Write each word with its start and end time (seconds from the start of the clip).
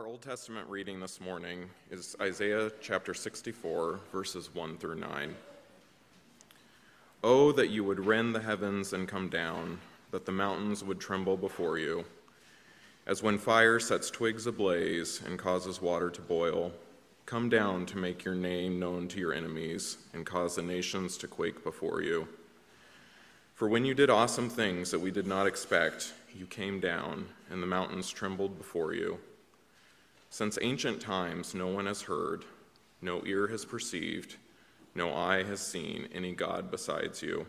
Our 0.00 0.06
Old 0.06 0.22
Testament 0.22 0.66
reading 0.70 0.98
this 0.98 1.20
morning 1.20 1.68
is 1.90 2.16
Isaiah 2.22 2.72
chapter 2.80 3.12
64, 3.12 4.00
verses 4.10 4.48
1 4.54 4.78
through 4.78 4.94
9. 4.94 5.36
Oh, 7.22 7.52
that 7.52 7.68
you 7.68 7.84
would 7.84 8.06
rend 8.06 8.34
the 8.34 8.40
heavens 8.40 8.94
and 8.94 9.06
come 9.06 9.28
down, 9.28 9.78
that 10.10 10.24
the 10.24 10.32
mountains 10.32 10.82
would 10.82 11.00
tremble 11.00 11.36
before 11.36 11.76
you. 11.76 12.06
As 13.06 13.22
when 13.22 13.36
fire 13.36 13.78
sets 13.78 14.10
twigs 14.10 14.46
ablaze 14.46 15.20
and 15.20 15.38
causes 15.38 15.82
water 15.82 16.08
to 16.08 16.22
boil, 16.22 16.72
come 17.26 17.50
down 17.50 17.84
to 17.84 17.98
make 17.98 18.24
your 18.24 18.34
name 18.34 18.80
known 18.80 19.06
to 19.08 19.20
your 19.20 19.34
enemies 19.34 19.98
and 20.14 20.24
cause 20.24 20.56
the 20.56 20.62
nations 20.62 21.18
to 21.18 21.28
quake 21.28 21.62
before 21.62 22.00
you. 22.00 22.26
For 23.54 23.68
when 23.68 23.84
you 23.84 23.92
did 23.92 24.08
awesome 24.08 24.48
things 24.48 24.90
that 24.92 25.00
we 25.00 25.10
did 25.10 25.26
not 25.26 25.46
expect, 25.46 26.14
you 26.34 26.46
came 26.46 26.80
down, 26.80 27.26
and 27.50 27.62
the 27.62 27.66
mountains 27.66 28.08
trembled 28.08 28.56
before 28.56 28.94
you. 28.94 29.18
Since 30.32 30.58
ancient 30.62 31.00
times, 31.00 31.56
no 31.56 31.66
one 31.66 31.86
has 31.86 32.02
heard, 32.02 32.44
no 33.02 33.20
ear 33.26 33.48
has 33.48 33.64
perceived, 33.64 34.36
no 34.94 35.12
eye 35.12 35.42
has 35.42 35.60
seen 35.60 36.08
any 36.14 36.32
God 36.32 36.70
besides 36.70 37.20
you, 37.20 37.46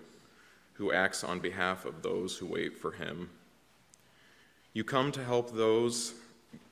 who 0.73 0.91
acts 0.91 1.23
on 1.23 1.39
behalf 1.39 1.85
of 1.85 2.01
those 2.01 2.37
who 2.37 2.47
wait 2.47 2.75
for 2.75 2.91
him. 2.91 3.29
You 4.73 4.83
come 4.83 5.11
to 5.11 5.23
help 5.23 5.53
those 5.53 6.15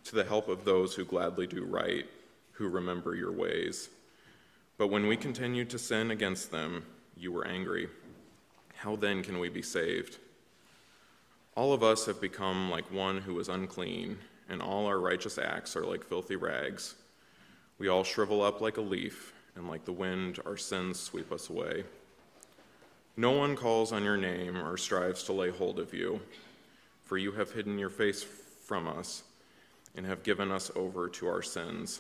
to 0.06 0.16
the 0.16 0.24
help 0.24 0.48
of 0.48 0.66
those 0.66 0.96
who 0.96 1.06
gladly 1.06 1.46
do 1.46 1.64
right, 1.64 2.08
who 2.54 2.68
remember 2.68 3.16
your 3.16 3.32
ways. 3.32 3.90
But 4.80 4.88
when 4.88 5.08
we 5.08 5.16
continued 5.16 5.70
to 5.70 5.80
sin 5.80 6.10
against 6.10 6.50
them, 6.52 6.86
you 7.16 7.32
were 7.32 7.46
angry. 7.46 7.88
How 8.78 8.96
then 8.96 9.22
can 9.22 9.38
we 9.38 9.50
be 9.50 9.62
saved? 9.62 10.18
All 11.56 11.72
of 11.72 11.84
us 11.84 12.08
have 12.08 12.20
become 12.20 12.72
like 12.72 12.92
one 12.92 13.20
who 13.20 13.40
is 13.40 13.48
unclean 13.48 14.18
and 14.50 14.62
all 14.62 14.86
our 14.88 15.00
righteous 15.00 15.38
acts 15.38 15.76
are 15.76 15.86
like 15.86 16.04
filthy 16.04 16.36
rags. 16.36 16.96
We 17.78 17.88
all 17.88 18.04
shrivel 18.04 18.42
up 18.42 18.62
like 18.62 18.78
a 18.78 18.82
leaf, 18.82 19.34
and 19.56 19.68
like 19.68 19.86
the 19.86 19.92
wind, 19.92 20.40
our 20.46 20.58
sins 20.58 21.00
sweep 21.00 21.32
us 21.32 21.50
away. 21.50 21.84
No 23.16 23.32
one 23.32 23.56
calls 23.56 23.92
on 23.92 24.04
your 24.04 24.18
name 24.18 24.58
or 24.58 24.78
strives 24.78 25.24
to 25.24 25.34
lay 25.34 25.50
hold 25.50 25.80
of 25.80 25.94
you, 25.94 26.22
for 27.04 27.18
you 27.18 27.32
have 27.34 27.52
hidden 27.52 27.78
your 27.78 27.90
face 27.90 28.24
from 28.24 28.88
us 28.88 29.24
and 29.96 30.06
have 30.06 30.24
given 30.24 30.52
us 30.52 30.72
over 30.76 31.10
to 31.10 31.28
our 31.28 31.42
sins. 31.42 32.00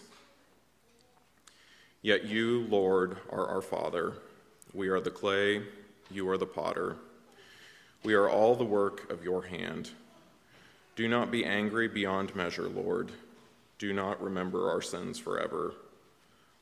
Yet 2.01 2.25
you, 2.25 2.65
Lord, 2.69 3.17
are 3.29 3.47
our 3.47 3.61
Father. 3.61 4.13
We 4.73 4.87
are 4.87 5.01
the 5.01 5.11
clay, 5.11 5.63
you 6.09 6.29
are 6.29 6.37
the 6.37 6.45
potter. 6.45 6.95
We 8.03 8.13
are 8.13 8.29
all 8.29 8.55
the 8.55 8.63
work 8.63 9.11
of 9.11 9.23
your 9.23 9.43
hand. 9.43 9.91
Do 10.99 11.07
not 11.07 11.31
be 11.31 11.45
angry 11.45 11.87
beyond 11.87 12.35
measure, 12.35 12.67
Lord. 12.67 13.09
Do 13.77 13.93
not 13.93 14.21
remember 14.21 14.69
our 14.69 14.81
sins 14.81 15.17
forever. 15.17 15.73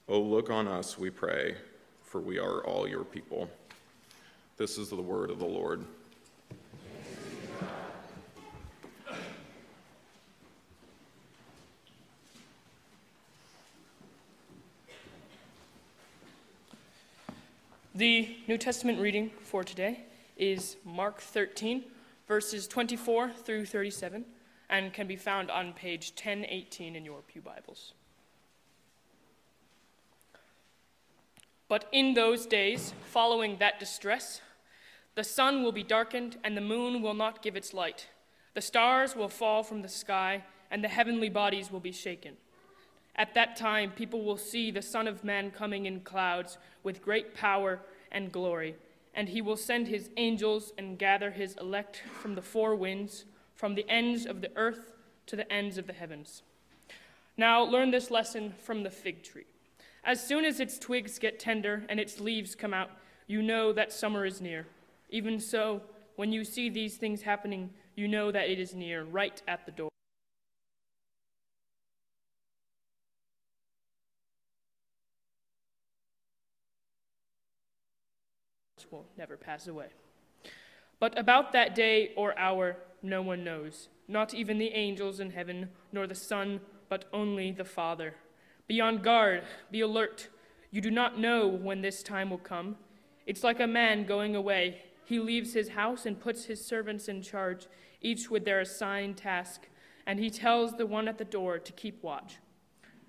Oh, 0.08 0.22
look 0.22 0.52
on 0.52 0.68
us, 0.68 0.96
we 0.96 1.10
pray, 1.10 1.56
for 2.04 2.22
we 2.22 2.38
are 2.38 2.64
all 2.64 2.88
your 2.88 3.04
people. 3.04 3.50
This 4.56 4.78
is 4.78 4.90
the 4.90 4.96
word 4.98 5.32
of 5.32 5.40
the 5.40 5.46
Lord. 5.48 5.84
The 17.96 18.38
New 18.48 18.60
Testament 18.60 19.00
reading 19.00 19.32
for 19.42 19.64
today 19.64 20.02
is 20.38 20.76
Mark 20.86 21.22
13 21.22 21.86
verses 22.28 22.68
24 22.68 23.32
through 23.32 23.66
37, 23.66 24.26
and 24.70 24.94
can 24.94 25.08
be 25.08 25.16
found 25.16 25.50
on 25.50 25.74
page 25.74 26.12
1018 26.12 26.96
in 26.96 27.06
your 27.06 27.22
Pew 27.22 27.42
Bibles. 27.42 27.94
But 31.70 31.86
in 31.92 32.14
those 32.14 32.46
days, 32.46 32.94
following 33.12 33.58
that 33.60 33.80
distress, 33.80 34.42
the 35.16 35.24
sun 35.24 35.64
will 35.64 35.72
be 35.72 35.84
darkened, 35.84 36.38
and 36.44 36.56
the 36.56 36.62
moon 36.62 37.02
will 37.02 37.14
not 37.14 37.42
give 37.42 37.56
its 37.56 37.74
light. 37.74 38.08
The 38.54 38.62
stars 38.62 39.16
will 39.16 39.30
fall 39.30 39.64
from 39.64 39.82
the 39.82 39.90
sky, 39.90 40.44
and 40.70 40.84
the 40.84 40.90
heavenly 40.90 41.30
bodies 41.30 41.72
will 41.72 41.80
be 41.80 41.92
shaken. 41.92 42.36
At 43.16 43.34
that 43.34 43.56
time, 43.56 43.92
people 43.92 44.24
will 44.24 44.38
see 44.38 44.70
the 44.70 44.82
Son 44.82 45.08
of 45.08 45.24
Man 45.24 45.50
coming 45.50 45.86
in 45.86 46.02
clouds 46.02 46.58
with 46.84 47.02
great 47.02 47.34
power 47.34 47.80
and 48.12 48.32
glory 48.32 48.76
and 49.18 49.30
he 49.30 49.42
will 49.42 49.58
send 49.58 49.88
his 49.88 50.12
angels 50.16 50.72
and 50.78 51.00
gather 51.00 51.32
his 51.32 51.58
elect 51.60 52.04
from 52.22 52.36
the 52.36 52.42
four 52.42 52.76
winds, 52.76 53.26
from 53.56 53.74
the 53.74 53.90
ends 53.90 54.28
of 54.28 54.42
the 54.42 54.52
earth 54.56 54.94
to 55.26 55.36
the 55.36 55.52
ends 55.52 55.80
of 55.80 55.88
the 55.88 55.94
heavens. 55.94 56.44
Now 57.36 57.64
learn 57.64 57.90
this 57.90 58.12
lesson 58.12 58.54
from 58.64 58.84
the 58.84 58.92
fig 58.92 59.24
tree. 59.24 59.48
As 60.04 60.26
soon 60.26 60.46
as 60.46 60.60
its 60.60 60.78
twigs 60.78 61.18
get 61.18 61.40
tender 61.40 61.84
and 61.90 62.00
its 62.00 62.20
leaves 62.20 62.54
come 62.54 62.76
out, 62.76 62.92
you 63.26 63.42
know 63.42 63.74
that 63.74 63.92
summer 63.92 64.24
is 64.24 64.40
near. 64.40 64.68
Even 65.10 65.40
so, 65.40 65.82
when 66.16 66.32
you 66.32 66.46
see 66.46 66.70
these 66.70 66.96
things 66.98 67.24
happening, 67.24 67.72
you 67.96 68.08
know 68.08 68.32
that 68.32 68.50
it 68.50 68.60
is 68.60 68.76
near, 68.76 69.04
right 69.04 69.42
at 69.48 69.66
the 69.66 69.72
door. 69.72 69.90
Will 78.92 79.06
never 79.18 79.38
pass 79.38 79.68
away. 79.68 79.88
But 81.00 81.18
about 81.18 81.52
that 81.52 81.76
day 81.76 82.12
or 82.16 82.38
hour, 82.38 82.78
no 83.04 83.22
one 83.22 83.44
knows, 83.44 83.90
not 84.08 84.34
even 84.34 84.58
the 84.58 84.70
angels 84.70 85.20
in 85.20 85.32
heaven, 85.32 85.70
nor 85.92 86.08
the 86.08 86.16
Son, 86.16 86.60
but 86.90 87.06
only 87.14 87.52
the 87.52 87.66
Father. 87.66 88.16
Be 88.68 88.82
on 88.82 89.02
guard, 89.02 89.44
be 89.72 89.82
alert. 89.82 90.30
You 90.72 90.82
do 90.82 90.92
not 90.92 91.20
know 91.20 91.48
when 91.48 91.82
this 91.82 92.02
time 92.02 92.30
will 92.30 92.38
come. 92.38 92.78
It's 93.26 93.44
like 93.44 93.60
a 93.60 93.68
man 93.68 94.06
going 94.06 94.36
away. 94.36 94.82
He 95.06 95.20
leaves 95.20 95.54
his 95.54 95.70
house 95.70 96.06
and 96.06 96.20
puts 96.20 96.46
his 96.46 96.66
servants 96.66 97.08
in 97.08 97.22
charge, 97.22 97.68
each 98.02 98.30
with 98.30 98.46
their 98.46 98.62
assigned 98.62 99.18
task, 99.18 99.68
and 100.06 100.20
he 100.20 100.30
tells 100.30 100.76
the 100.76 100.86
one 100.86 101.08
at 101.08 101.18
the 101.18 101.26
door 101.26 101.60
to 101.60 101.72
keep 101.74 102.04
watch. 102.04 102.38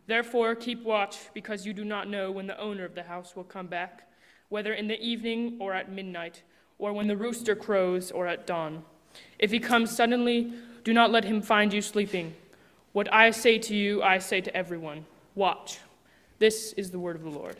Therefore, 0.06 0.54
keep 0.54 0.84
watch, 0.84 1.30
because 1.34 1.66
you 1.66 1.72
do 1.72 1.84
not 1.84 2.08
know 2.08 2.30
when 2.30 2.46
the 2.46 2.58
owner 2.60 2.84
of 2.84 2.94
the 2.94 3.02
house 3.02 3.34
will 3.34 3.44
come 3.44 3.66
back 3.66 4.07
whether 4.48 4.72
in 4.72 4.88
the 4.88 5.00
evening 5.00 5.56
or 5.60 5.74
at 5.74 5.90
midnight, 5.90 6.42
or 6.78 6.92
when 6.92 7.06
the 7.06 7.16
rooster 7.16 7.54
crows 7.54 8.10
or 8.10 8.26
at 8.26 8.46
dawn. 8.46 8.84
If 9.38 9.50
he 9.50 9.58
comes 9.58 9.94
suddenly, 9.94 10.52
do 10.84 10.92
not 10.92 11.10
let 11.10 11.24
him 11.24 11.42
find 11.42 11.72
you 11.72 11.82
sleeping. 11.82 12.34
What 12.92 13.12
I 13.12 13.30
say 13.30 13.58
to 13.58 13.74
you, 13.74 14.02
I 14.02 14.18
say 14.18 14.40
to 14.40 14.56
everyone 14.56 15.06
watch. 15.34 15.78
This 16.38 16.72
is 16.74 16.90
the 16.90 16.98
word 16.98 17.16
of 17.16 17.22
the 17.22 17.30
Lord. 17.30 17.56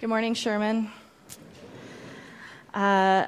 Good 0.00 0.08
morning, 0.08 0.34
Sherman. 0.34 0.92
Uh, 2.72 3.26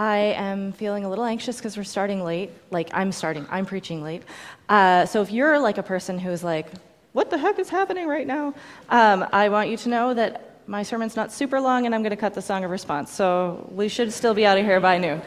I 0.00 0.32
am 0.38 0.72
feeling 0.72 1.04
a 1.04 1.10
little 1.10 1.26
anxious 1.26 1.58
because 1.58 1.76
we're 1.76 1.84
starting 1.84 2.24
late. 2.24 2.52
Like, 2.70 2.88
I'm 2.94 3.12
starting, 3.12 3.46
I'm 3.50 3.66
preaching 3.66 4.02
late. 4.02 4.22
Uh, 4.66 5.04
so, 5.04 5.20
if 5.20 5.30
you're 5.30 5.58
like 5.58 5.76
a 5.76 5.82
person 5.82 6.18
who's 6.18 6.42
like, 6.42 6.68
what 7.12 7.28
the 7.28 7.36
heck 7.36 7.58
is 7.58 7.68
happening 7.68 8.06
right 8.08 8.26
now? 8.26 8.54
Um, 8.88 9.26
I 9.30 9.50
want 9.50 9.68
you 9.68 9.76
to 9.76 9.90
know 9.90 10.14
that 10.14 10.62
my 10.66 10.84
sermon's 10.84 11.16
not 11.16 11.32
super 11.32 11.60
long 11.60 11.84
and 11.84 11.94
I'm 11.94 12.00
going 12.00 12.12
to 12.12 12.16
cut 12.16 12.32
the 12.32 12.40
song 12.40 12.64
of 12.64 12.70
response. 12.70 13.12
So, 13.12 13.68
we 13.70 13.88
should 13.88 14.10
still 14.10 14.32
be 14.32 14.46
out 14.46 14.56
of 14.56 14.64
here 14.64 14.80
by 14.80 14.96
noon. 14.96 15.20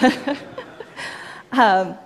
um, 1.50 1.98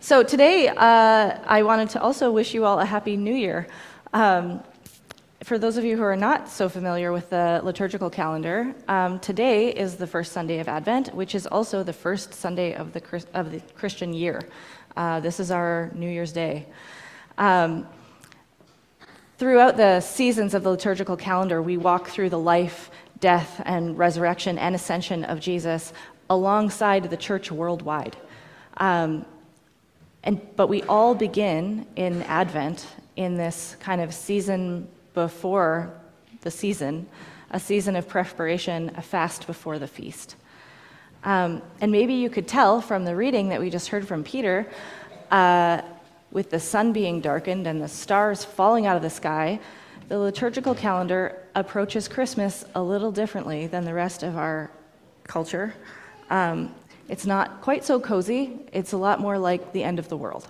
so, 0.00 0.24
today, 0.24 0.70
uh, 0.70 1.38
I 1.46 1.62
wanted 1.62 1.90
to 1.90 2.02
also 2.02 2.32
wish 2.32 2.52
you 2.52 2.64
all 2.64 2.80
a 2.80 2.84
happy 2.84 3.16
new 3.16 3.36
year. 3.36 3.68
Um, 4.12 4.60
for 5.42 5.58
those 5.58 5.78
of 5.78 5.84
you 5.84 5.96
who 5.96 6.02
are 6.02 6.16
not 6.16 6.50
so 6.50 6.68
familiar 6.68 7.12
with 7.12 7.30
the 7.30 7.60
liturgical 7.64 8.10
calendar, 8.10 8.74
um, 8.88 9.18
today 9.20 9.70
is 9.70 9.96
the 9.96 10.06
first 10.06 10.32
Sunday 10.32 10.58
of 10.58 10.68
Advent, 10.68 11.14
which 11.14 11.34
is 11.34 11.46
also 11.46 11.82
the 11.82 11.94
first 11.94 12.34
Sunday 12.34 12.74
of 12.74 12.92
the, 12.92 13.24
of 13.32 13.50
the 13.50 13.60
Christian 13.74 14.12
year. 14.12 14.42
Uh, 14.96 15.18
this 15.20 15.40
is 15.40 15.50
our 15.50 15.90
New 15.94 16.08
Year's 16.10 16.32
Day. 16.32 16.66
Um, 17.38 17.88
throughout 19.38 19.78
the 19.78 20.00
seasons 20.00 20.52
of 20.52 20.62
the 20.62 20.70
liturgical 20.70 21.16
calendar, 21.16 21.62
we 21.62 21.78
walk 21.78 22.08
through 22.08 22.28
the 22.28 22.38
life, 22.38 22.90
death, 23.18 23.62
and 23.64 23.96
resurrection 23.96 24.58
and 24.58 24.74
ascension 24.74 25.24
of 25.24 25.40
Jesus 25.40 25.94
alongside 26.28 27.08
the 27.08 27.16
church 27.16 27.50
worldwide. 27.50 28.14
Um, 28.76 29.24
and, 30.22 30.38
but 30.54 30.66
we 30.66 30.82
all 30.82 31.14
begin 31.14 31.86
in 31.96 32.22
Advent 32.24 32.86
in 33.16 33.38
this 33.38 33.76
kind 33.80 34.02
of 34.02 34.12
season 34.12 34.86
before 35.14 35.92
the 36.42 36.50
season, 36.50 37.06
a 37.50 37.60
season 37.60 37.96
of 37.96 38.08
preparation, 38.08 38.92
a 38.96 39.02
fast 39.02 39.46
before 39.46 39.78
the 39.78 39.86
feast. 39.86 40.36
Um, 41.24 41.62
and 41.80 41.92
maybe 41.92 42.14
you 42.14 42.30
could 42.30 42.48
tell 42.48 42.80
from 42.80 43.04
the 43.04 43.14
reading 43.14 43.50
that 43.50 43.60
we 43.60 43.70
just 43.70 43.88
heard 43.88 44.06
from 44.08 44.24
Peter, 44.24 44.66
uh, 45.30 45.82
with 46.30 46.50
the 46.50 46.60
sun 46.60 46.92
being 46.92 47.20
darkened 47.20 47.66
and 47.66 47.80
the 47.80 47.88
stars 47.88 48.44
falling 48.44 48.86
out 48.86 48.96
of 48.96 49.02
the 49.02 49.10
sky, 49.10 49.60
the 50.08 50.18
liturgical 50.18 50.74
calendar 50.74 51.36
approaches 51.54 52.08
Christmas 52.08 52.64
a 52.74 52.82
little 52.82 53.12
differently 53.12 53.66
than 53.66 53.84
the 53.84 53.94
rest 53.94 54.22
of 54.22 54.36
our 54.36 54.70
culture. 55.24 55.74
Um, 56.30 56.74
it's 57.08 57.26
not 57.26 57.60
quite 57.60 57.84
so 57.84 58.00
cozy, 58.00 58.58
it's 58.72 58.92
a 58.92 58.96
lot 58.96 59.20
more 59.20 59.38
like 59.38 59.72
the 59.72 59.82
end 59.82 59.98
of 59.98 60.08
the 60.08 60.16
world. 60.16 60.48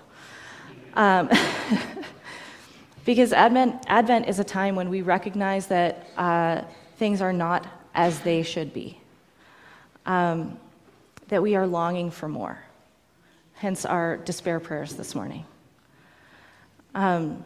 Um, 0.95 1.31
because 3.11 3.33
Advent, 3.33 3.75
Advent 3.89 4.29
is 4.29 4.39
a 4.39 4.45
time 4.45 4.77
when 4.77 4.89
we 4.89 5.03
recognize 5.03 5.67
that 5.67 6.07
uh, 6.17 6.63
things 6.97 7.21
are 7.21 7.33
not 7.33 7.67
as 7.93 8.21
they 8.21 8.45
should 8.45 8.73
be, 8.73 9.01
um, 10.07 10.57
that 11.27 11.43
we 11.43 11.57
are 11.57 11.67
longing 11.67 12.13
for 12.13 12.29
more. 12.29 12.57
Hence 13.55 13.85
our 13.85 14.19
despair 14.19 14.61
prayers 14.61 14.95
this 14.95 15.17
morning. 15.17 15.45
Um, 16.95 17.43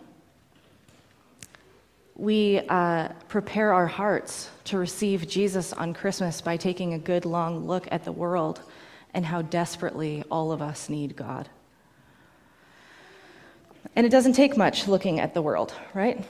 we 2.14 2.60
uh, 2.68 3.08
prepare 3.28 3.72
our 3.72 3.86
hearts 3.86 4.50
to 4.64 4.76
receive 4.76 5.26
Jesus 5.26 5.72
on 5.72 5.94
Christmas 5.94 6.42
by 6.42 6.58
taking 6.58 6.92
a 6.92 6.98
good 6.98 7.24
long 7.24 7.66
look 7.66 7.88
at 7.90 8.04
the 8.04 8.12
world 8.12 8.60
and 9.14 9.24
how 9.24 9.40
desperately 9.40 10.24
all 10.30 10.52
of 10.52 10.60
us 10.60 10.90
need 10.90 11.16
God. 11.16 11.48
And 13.96 14.06
it 14.06 14.10
doesn't 14.10 14.32
take 14.32 14.56
much 14.56 14.88
looking 14.88 15.20
at 15.20 15.34
the 15.34 15.42
world, 15.42 15.74
right? 15.94 16.24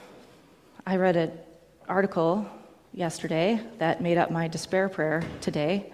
I 0.86 0.96
read 0.96 1.16
an 1.16 1.32
article 1.88 2.46
yesterday 2.92 3.60
that 3.78 4.00
made 4.00 4.18
up 4.18 4.30
my 4.30 4.48
despair 4.48 4.88
prayer 4.88 5.22
today. 5.40 5.92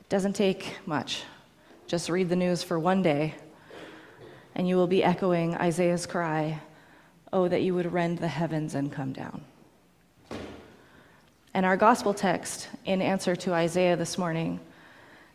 It 0.00 0.08
doesn't 0.08 0.34
take 0.34 0.76
much. 0.86 1.22
Just 1.86 2.08
read 2.10 2.28
the 2.28 2.36
news 2.36 2.62
for 2.62 2.78
one 2.78 3.02
day, 3.02 3.34
and 4.54 4.68
you 4.68 4.76
will 4.76 4.86
be 4.86 5.02
echoing 5.02 5.54
Isaiah's 5.56 6.06
cry 6.06 6.60
Oh, 7.32 7.46
that 7.48 7.62
you 7.62 7.74
would 7.74 7.92
rend 7.92 8.18
the 8.18 8.28
heavens 8.28 8.74
and 8.74 8.90
come 8.90 9.12
down. 9.12 9.44
And 11.52 11.66
our 11.66 11.76
gospel 11.76 12.14
text, 12.14 12.68
in 12.84 13.02
answer 13.02 13.36
to 13.36 13.52
Isaiah 13.52 13.96
this 13.96 14.16
morning, 14.16 14.60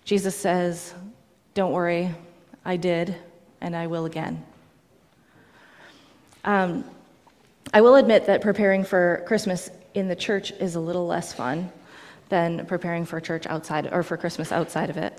Jesus 0.03 0.35
says, 0.35 0.93
Don't 1.53 1.71
worry, 1.71 2.13
I 2.65 2.77
did, 2.77 3.15
and 3.61 3.75
I 3.75 3.87
will 3.87 4.05
again. 4.05 4.43
Um, 6.43 6.83
I 7.73 7.81
will 7.81 7.95
admit 7.95 8.25
that 8.25 8.41
preparing 8.41 8.83
for 8.83 9.23
Christmas 9.25 9.69
in 9.93 10.07
the 10.07 10.15
church 10.15 10.51
is 10.51 10.75
a 10.75 10.79
little 10.79 11.07
less 11.07 11.33
fun 11.33 11.71
than 12.29 12.65
preparing 12.65 13.05
for 13.05 13.19
church 13.19 13.45
outside 13.47 13.91
or 13.91 14.03
for 14.03 14.17
Christmas 14.17 14.51
outside 14.51 14.89
of 14.89 14.97
it. 14.97 15.17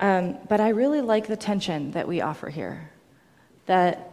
Um, 0.00 0.38
but 0.48 0.60
I 0.60 0.70
really 0.70 1.00
like 1.00 1.26
the 1.26 1.36
tension 1.36 1.92
that 1.92 2.06
we 2.06 2.20
offer 2.20 2.50
here. 2.50 2.90
That 3.66 4.12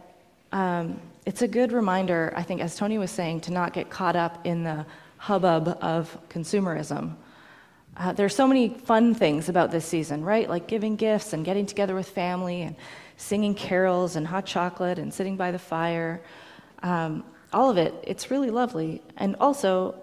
um, 0.52 1.00
it's 1.26 1.42
a 1.42 1.48
good 1.48 1.72
reminder, 1.72 2.32
I 2.36 2.42
think, 2.42 2.60
as 2.60 2.76
Tony 2.76 2.98
was 2.98 3.10
saying, 3.10 3.40
to 3.42 3.52
not 3.52 3.72
get 3.72 3.90
caught 3.90 4.16
up 4.16 4.46
in 4.46 4.64
the 4.64 4.86
hubbub 5.18 5.78
of 5.80 6.16
consumerism. 6.28 7.14
Uh, 8.00 8.14
are 8.18 8.30
so 8.30 8.46
many 8.46 8.70
fun 8.70 9.14
things 9.14 9.50
about 9.50 9.70
this 9.70 9.84
season, 9.84 10.24
right? 10.24 10.48
Like 10.48 10.66
giving 10.66 10.96
gifts 10.96 11.34
and 11.34 11.44
getting 11.44 11.66
together 11.66 11.94
with 11.94 12.08
family 12.08 12.62
and 12.62 12.74
singing 13.18 13.54
carols 13.54 14.16
and 14.16 14.26
hot 14.26 14.46
chocolate 14.46 14.98
and 14.98 15.12
sitting 15.12 15.36
by 15.36 15.50
the 15.50 15.58
fire. 15.58 16.22
Um, 16.82 17.24
all 17.52 17.68
of 17.68 17.76
it, 17.76 17.92
it's 18.02 18.30
really 18.30 18.48
lovely. 18.48 19.02
And 19.18 19.36
also, 19.36 20.00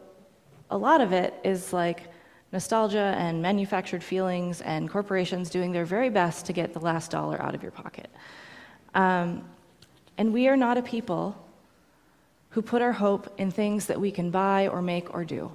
a 0.69 0.77
lot 0.77 1.01
of 1.01 1.11
it 1.11 1.33
is 1.43 1.73
like 1.73 2.03
nostalgia 2.51 3.15
and 3.17 3.41
manufactured 3.41 4.03
feelings 4.03 4.61
and 4.61 4.87
corporations 4.87 5.49
doing 5.49 5.71
their 5.71 5.85
very 5.85 6.11
best 6.11 6.45
to 6.45 6.53
get 6.53 6.73
the 6.73 6.79
last 6.79 7.09
dollar 7.09 7.41
out 7.41 7.55
of 7.55 7.63
your 7.63 7.71
pocket. 7.71 8.11
Um, 8.93 9.43
and 10.19 10.31
we 10.31 10.47
are 10.47 10.57
not 10.57 10.77
a 10.77 10.83
people 10.83 11.35
who 12.51 12.61
put 12.61 12.83
our 12.83 12.93
hope 12.93 13.33
in 13.39 13.49
things 13.49 13.87
that 13.87 13.99
we 13.99 14.11
can 14.11 14.29
buy 14.29 14.67
or 14.67 14.83
make 14.83 15.15
or 15.15 15.25
do, 15.25 15.51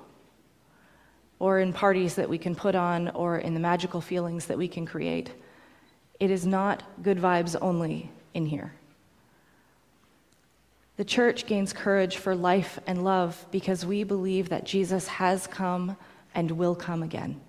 or 1.43 1.59
in 1.59 1.73
parties 1.73 2.15
that 2.15 2.29
we 2.29 2.39
can 2.39 2.55
put 2.55 2.77
on, 2.77 3.09
or 3.09 3.39
in 3.39 3.53
the 3.53 3.59
magical 3.59 4.01
feelings 4.01 4.47
that 4.47 4.57
we 4.57 4.69
can 4.69 4.87
create. 4.87 5.33
It 6.21 6.31
is 6.31 6.47
not 6.47 6.85
good 7.03 7.19
vibes 7.19 7.57
only 7.61 8.13
in 8.33 8.47
here. 8.47 8.73
The 10.99 11.05
church 11.05 11.47
gains 11.47 11.73
courage 11.73 12.17
for 12.19 12.37
life 12.37 12.79
and 12.87 13.03
love 13.03 13.45
because 13.51 13.85
we 13.85 14.05
believe 14.05 14.51
that 14.51 14.63
Jesus 14.63 15.09
has 15.09 15.49
come 15.49 15.97
and 16.33 16.49
will 16.53 16.77
come 16.77 17.03
again. 17.03 17.41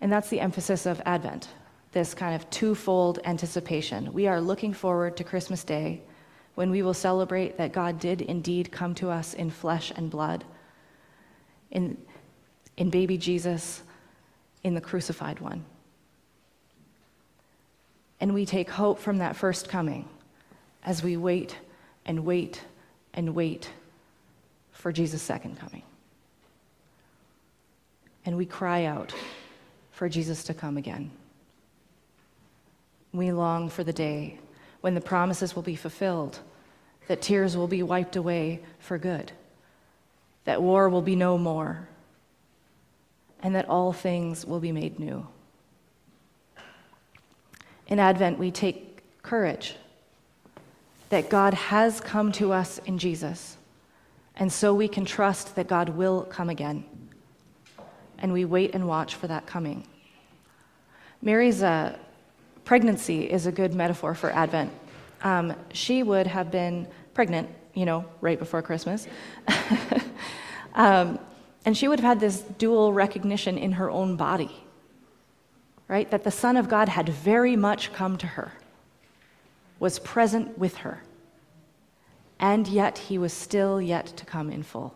And 0.00 0.10
that's 0.12 0.28
the 0.28 0.40
emphasis 0.40 0.86
of 0.86 1.00
Advent 1.06 1.50
this 1.92 2.14
kind 2.14 2.34
of 2.34 2.50
twofold 2.50 3.20
anticipation. 3.24 4.12
We 4.12 4.26
are 4.26 4.40
looking 4.40 4.72
forward 4.72 5.16
to 5.18 5.24
Christmas 5.24 5.62
Day 5.62 6.02
when 6.56 6.72
we 6.72 6.82
will 6.82 6.94
celebrate 6.94 7.58
that 7.58 7.72
God 7.72 8.00
did 8.00 8.22
indeed 8.22 8.72
come 8.72 8.92
to 8.96 9.08
us 9.10 9.34
in 9.34 9.50
flesh 9.50 9.92
and 9.94 10.10
blood, 10.10 10.44
in, 11.70 11.96
in 12.76 12.90
baby 12.90 13.16
Jesus, 13.16 13.82
in 14.62 14.74
the 14.74 14.80
crucified 14.80 15.40
one. 15.40 15.64
And 18.20 18.34
we 18.34 18.44
take 18.44 18.70
hope 18.70 18.98
from 18.98 19.18
that 19.18 19.36
first 19.36 19.68
coming 19.68 20.08
as 20.84 21.02
we 21.02 21.16
wait 21.16 21.56
and 22.04 22.24
wait 22.24 22.62
and 23.14 23.34
wait 23.34 23.70
for 24.72 24.92
Jesus' 24.92 25.22
second 25.22 25.58
coming. 25.58 25.82
And 28.26 28.36
we 28.36 28.46
cry 28.46 28.84
out 28.84 29.14
for 29.92 30.08
Jesus 30.08 30.44
to 30.44 30.54
come 30.54 30.76
again. 30.76 31.10
We 33.12 33.32
long 33.32 33.68
for 33.68 33.84
the 33.84 33.92
day 33.92 34.38
when 34.80 34.94
the 34.94 35.00
promises 35.00 35.54
will 35.54 35.62
be 35.62 35.76
fulfilled, 35.76 36.40
that 37.08 37.20
tears 37.20 37.56
will 37.56 37.66
be 37.66 37.82
wiped 37.82 38.16
away 38.16 38.60
for 38.78 38.98
good, 38.98 39.32
that 40.44 40.62
war 40.62 40.88
will 40.88 41.02
be 41.02 41.16
no 41.16 41.38
more, 41.38 41.88
and 43.42 43.54
that 43.54 43.68
all 43.68 43.92
things 43.92 44.44
will 44.44 44.60
be 44.60 44.72
made 44.72 44.98
new. 44.98 45.26
In 47.86 47.98
Advent, 47.98 48.38
we 48.38 48.50
take 48.50 49.02
courage 49.22 49.74
that 51.08 51.28
God 51.28 51.54
has 51.54 52.00
come 52.00 52.30
to 52.32 52.52
us 52.52 52.78
in 52.86 52.98
Jesus, 52.98 53.56
and 54.36 54.52
so 54.52 54.72
we 54.72 54.88
can 54.88 55.04
trust 55.04 55.56
that 55.56 55.66
God 55.66 55.90
will 55.90 56.22
come 56.22 56.48
again. 56.48 56.84
And 58.18 58.32
we 58.32 58.44
wait 58.44 58.74
and 58.74 58.86
watch 58.86 59.14
for 59.14 59.26
that 59.26 59.46
coming. 59.46 59.84
Mary's 61.22 61.62
a 61.62 61.98
pregnancy 62.64 63.30
is 63.30 63.46
a 63.46 63.52
good 63.52 63.74
metaphor 63.74 64.14
for 64.14 64.30
Advent. 64.30 64.72
Um, 65.22 65.54
she 65.72 66.02
would 66.02 66.26
have 66.26 66.50
been 66.50 66.86
pregnant, 67.14 67.48
you 67.74 67.84
know, 67.84 68.04
right 68.20 68.38
before 68.38 68.62
Christmas. 68.62 69.06
um, 70.74 71.18
and 71.64 71.76
she 71.76 71.88
would 71.88 72.00
have 72.00 72.08
had 72.08 72.20
this 72.20 72.40
dual 72.40 72.92
recognition 72.92 73.58
in 73.58 73.72
her 73.72 73.90
own 73.90 74.16
body, 74.16 74.50
right? 75.88 76.10
That 76.10 76.24
the 76.24 76.30
Son 76.30 76.56
of 76.56 76.68
God 76.68 76.88
had 76.88 77.08
very 77.08 77.56
much 77.56 77.92
come 77.92 78.16
to 78.18 78.26
her, 78.26 78.52
was 79.78 79.98
present 79.98 80.58
with 80.58 80.78
her, 80.78 81.02
and 82.38 82.66
yet 82.66 82.96
he 82.96 83.18
was 83.18 83.32
still 83.32 83.80
yet 83.80 84.06
to 84.06 84.24
come 84.24 84.50
in 84.50 84.62
full. 84.62 84.94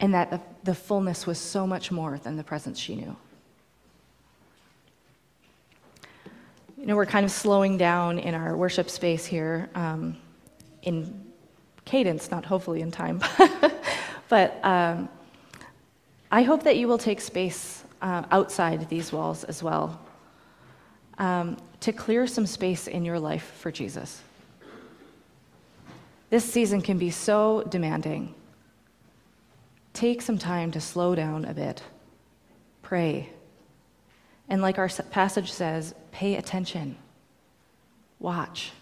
And 0.00 0.14
that 0.14 0.30
the, 0.30 0.40
the 0.64 0.74
fullness 0.74 1.26
was 1.26 1.38
so 1.38 1.66
much 1.66 1.92
more 1.92 2.18
than 2.18 2.36
the 2.36 2.44
presence 2.44 2.78
she 2.78 2.96
knew. 2.96 3.16
You 6.78 6.86
know, 6.86 6.96
we're 6.96 7.04
kind 7.04 7.26
of 7.26 7.30
slowing 7.30 7.76
down 7.76 8.18
in 8.18 8.34
our 8.34 8.56
worship 8.56 8.88
space 8.88 9.26
here 9.26 9.68
um, 9.74 10.16
in 10.82 11.32
cadence, 11.84 12.30
not 12.30 12.44
hopefully 12.44 12.80
in 12.80 12.90
time. 12.90 13.20
but 14.28 14.64
um, 14.64 15.08
I 16.30 16.42
hope 16.42 16.62
that 16.64 16.76
you 16.76 16.88
will 16.88 16.98
take 16.98 17.20
space 17.20 17.84
uh, 18.02 18.24
outside 18.30 18.88
these 18.88 19.12
walls 19.12 19.44
as 19.44 19.62
well 19.62 20.00
um, 21.18 21.56
to 21.80 21.92
clear 21.92 22.26
some 22.26 22.46
space 22.46 22.86
in 22.86 23.04
your 23.04 23.18
life 23.18 23.52
for 23.58 23.70
Jesus. 23.70 24.22
This 26.30 26.44
season 26.44 26.80
can 26.80 26.98
be 26.98 27.10
so 27.10 27.64
demanding. 27.68 28.34
Take 29.92 30.22
some 30.22 30.38
time 30.38 30.70
to 30.70 30.80
slow 30.80 31.14
down 31.14 31.44
a 31.44 31.52
bit, 31.52 31.82
pray 32.82 33.30
and 34.50 34.60
like 34.60 34.78
our 34.78 34.88
passage 34.88 35.52
says, 35.52 35.94
pay 36.10 36.34
attention, 36.34 36.96
watch. 38.18 38.72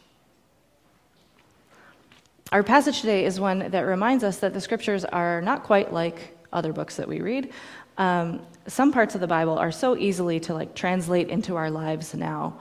Our 2.51 2.63
passage 2.63 3.03
today 3.03 3.27
is 3.27 3.39
one 3.39 3.71
that 3.73 3.83
reminds 3.83 4.25
us 4.25 4.39
that 4.39 4.55
the 4.55 4.61
scriptures 4.63 5.05
are 5.05 5.43
not 5.43 5.65
quite 5.65 5.93
like 5.93 6.35
other 6.51 6.73
books 6.73 6.97
that 6.97 7.07
we 7.07 7.21
read. 7.21 7.53
Um, 7.99 8.41
some 8.67 8.91
parts 8.91 9.15
of 9.15 9.21
the 9.21 9.27
Bible 9.27 9.59
are 9.59 9.71
so 9.71 9.99
easily 9.99 10.41
to 10.41 10.55
like 10.55 10.75
translate 10.75 11.29
into 11.29 11.57
our 11.57 11.71
lives 11.71 12.15
now. 12.15 12.59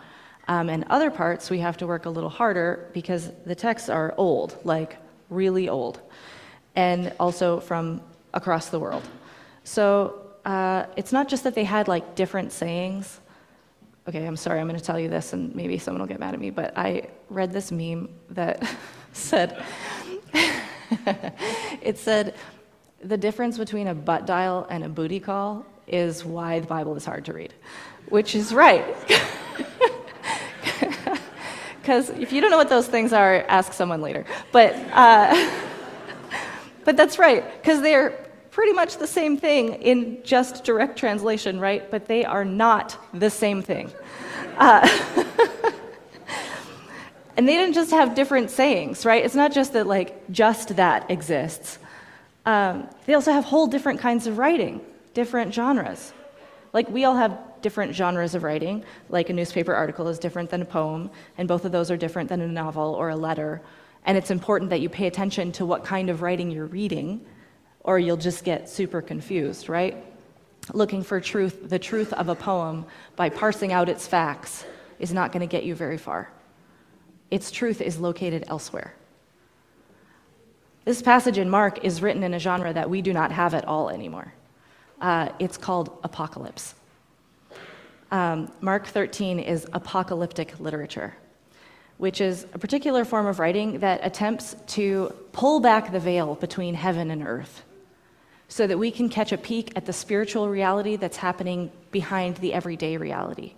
Um, 0.49 0.67
and 0.67 0.83
other 0.89 1.09
parts 1.09 1.49
we 1.49 1.59
have 1.59 1.77
to 1.77 1.87
work 1.87 2.05
a 2.05 2.09
little 2.09 2.29
harder 2.29 2.89
because 2.93 3.31
the 3.45 3.55
texts 3.55 3.87
are 3.87 4.13
old, 4.17 4.57
like 4.65 4.97
really 5.29 5.69
old, 5.69 6.01
and 6.75 7.13
also 7.17 7.61
from 7.61 8.01
across 8.33 8.67
the 8.67 8.79
world. 8.79 9.03
So 9.63 10.21
uh, 10.43 10.87
it's 10.97 11.13
not 11.13 11.29
just 11.29 11.45
that 11.45 11.55
they 11.55 11.63
had 11.63 11.87
like 11.87 12.13
different 12.13 12.51
sayings. 12.51 13.21
Okay, 14.05 14.25
I'm 14.25 14.35
sorry, 14.35 14.59
I'm 14.59 14.67
going 14.67 14.79
to 14.79 14.85
tell 14.85 14.99
you 14.99 15.07
this, 15.07 15.31
and 15.31 15.55
maybe 15.55 15.77
someone 15.77 16.01
will 16.01 16.07
get 16.07 16.19
mad 16.19 16.33
at 16.33 16.41
me, 16.41 16.49
but 16.49 16.77
I 16.77 17.07
read 17.29 17.53
this 17.53 17.71
meme 17.71 18.09
that 18.31 18.69
said, 19.13 19.63
it 21.81 21.97
said 21.97 22.35
the 23.03 23.17
difference 23.17 23.57
between 23.57 23.87
a 23.87 23.95
butt 23.95 24.25
dial 24.25 24.67
and 24.69 24.83
a 24.83 24.89
booty 24.89 25.19
call 25.19 25.65
is 25.87 26.25
why 26.25 26.59
the 26.59 26.67
Bible 26.67 26.95
is 26.95 27.05
hard 27.05 27.25
to 27.25 27.33
read, 27.33 27.53
which 28.09 28.35
is 28.35 28.53
right. 28.53 28.85
Because 31.87 32.09
if 32.09 32.33
you 32.33 32.41
don't 32.41 32.51
know 32.51 32.57
what 32.57 32.67
those 32.67 32.85
things 32.85 33.13
are, 33.13 33.45
ask 33.47 33.71
someone 33.71 34.01
later. 34.01 34.25
But, 34.51 34.75
uh, 34.91 35.49
but 36.83 36.97
that's 36.97 37.17
right, 37.17 37.49
because 37.61 37.81
they're 37.81 38.09
pretty 38.51 38.73
much 38.73 38.97
the 38.97 39.07
same 39.07 39.37
thing 39.37 39.75
in 39.75 40.21
just 40.21 40.65
direct 40.65 40.99
translation, 40.99 41.61
right? 41.61 41.89
But 41.89 42.05
they 42.05 42.25
are 42.25 42.43
not 42.43 42.97
the 43.13 43.29
same 43.29 43.61
thing. 43.61 43.89
Uh, 44.57 44.85
and 47.37 47.47
they 47.47 47.53
didn't 47.53 47.75
just 47.75 47.91
have 47.91 48.15
different 48.15 48.49
sayings, 48.49 49.05
right? 49.05 49.23
It's 49.23 49.35
not 49.35 49.53
just 49.53 49.73
that, 49.73 49.85
like, 49.85 50.29
just 50.31 50.75
that 50.75 51.11
exists. 51.11 51.77
Um, 52.47 52.89
they 53.05 53.13
also 53.13 53.31
have 53.31 53.45
whole 53.45 53.67
different 53.67 53.99
kinds 53.99 54.25
of 54.25 54.39
writing, 54.39 54.81
different 55.13 55.53
genres. 55.53 56.13
Like, 56.73 56.89
we 56.89 57.05
all 57.05 57.15
have 57.15 57.37
different 57.61 57.93
genres 57.93 58.33
of 58.33 58.41
writing, 58.41 58.83
like 59.09 59.29
a 59.29 59.33
newspaper 59.33 59.73
article 59.73 60.07
is 60.07 60.17
different 60.17 60.49
than 60.49 60.63
a 60.63 60.65
poem, 60.65 61.11
and 61.37 61.47
both 61.47 61.63
of 61.63 61.71
those 61.71 61.91
are 61.91 61.97
different 61.97 62.29
than 62.29 62.41
a 62.41 62.47
novel 62.47 62.95
or 62.95 63.09
a 63.09 63.15
letter. 63.15 63.61
And 64.05 64.17
it's 64.17 64.31
important 64.31 64.71
that 64.71 64.81
you 64.81 64.89
pay 64.89 65.05
attention 65.05 65.51
to 65.53 65.65
what 65.65 65.83
kind 65.83 66.09
of 66.09 66.23
writing 66.23 66.49
you're 66.49 66.65
reading, 66.65 67.23
or 67.81 67.99
you'll 67.99 68.17
just 68.17 68.45
get 68.45 68.67
super 68.67 69.01
confused, 69.01 69.69
right? 69.69 69.95
Looking 70.73 71.03
for 71.03 71.21
truth, 71.21 71.69
the 71.69 71.79
truth 71.79 72.13
of 72.13 72.29
a 72.29 72.35
poem 72.35 72.85
by 73.15 73.29
parsing 73.29 73.73
out 73.73 73.89
its 73.89 74.07
facts 74.07 74.65
is 74.97 75.13
not 75.13 75.31
going 75.31 75.41
to 75.41 75.51
get 75.51 75.63
you 75.63 75.75
very 75.75 75.97
far. 75.97 76.29
Its 77.29 77.51
truth 77.51 77.81
is 77.81 77.99
located 77.99 78.45
elsewhere. 78.47 78.93
This 80.85 81.01
passage 81.01 81.37
in 81.37 81.49
Mark 81.49 81.83
is 81.83 82.01
written 82.01 82.23
in 82.23 82.33
a 82.33 82.39
genre 82.39 82.73
that 82.73 82.89
we 82.89 83.01
do 83.01 83.11
not 83.11 83.31
have 83.31 83.53
at 83.53 83.65
all 83.65 83.89
anymore. 83.89 84.33
Uh, 85.01 85.29
it's 85.37 85.57
called 85.57 85.97
apocalypse. 86.03 86.75
Um, 88.09 88.49
Mark 88.61 88.87
13 88.87 89.39
is 89.39 89.67
apocalyptic 89.73 90.57
literature, 90.61 91.17
which 91.97 92.21
is 92.21 92.45
a 92.53 92.57
particular 92.57 93.03
form 93.03 93.25
of 93.25 93.37
writing 93.39 93.79
that 93.79 93.99
attempts 94.01 94.55
to 94.67 95.13
pull 95.33 95.59
back 95.59 95.91
the 95.91 95.99
veil 95.99 96.35
between 96.35 96.73
heaven 96.73 97.11
and 97.11 97.27
earth 97.27 97.63
so 98.47 98.65
that 98.65 98.79
we 98.79 98.89
can 98.89 99.09
catch 99.09 99.33
a 99.33 99.37
peek 99.37 99.73
at 99.75 99.85
the 99.85 99.93
spiritual 99.93 100.47
reality 100.47 100.95
that's 100.95 101.17
happening 101.17 101.69
behind 101.91 102.37
the 102.37 102.53
everyday 102.53 102.95
reality, 102.95 103.53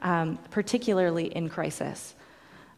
um, 0.00 0.38
particularly 0.50 1.26
in 1.34 1.48
crisis. 1.48 2.14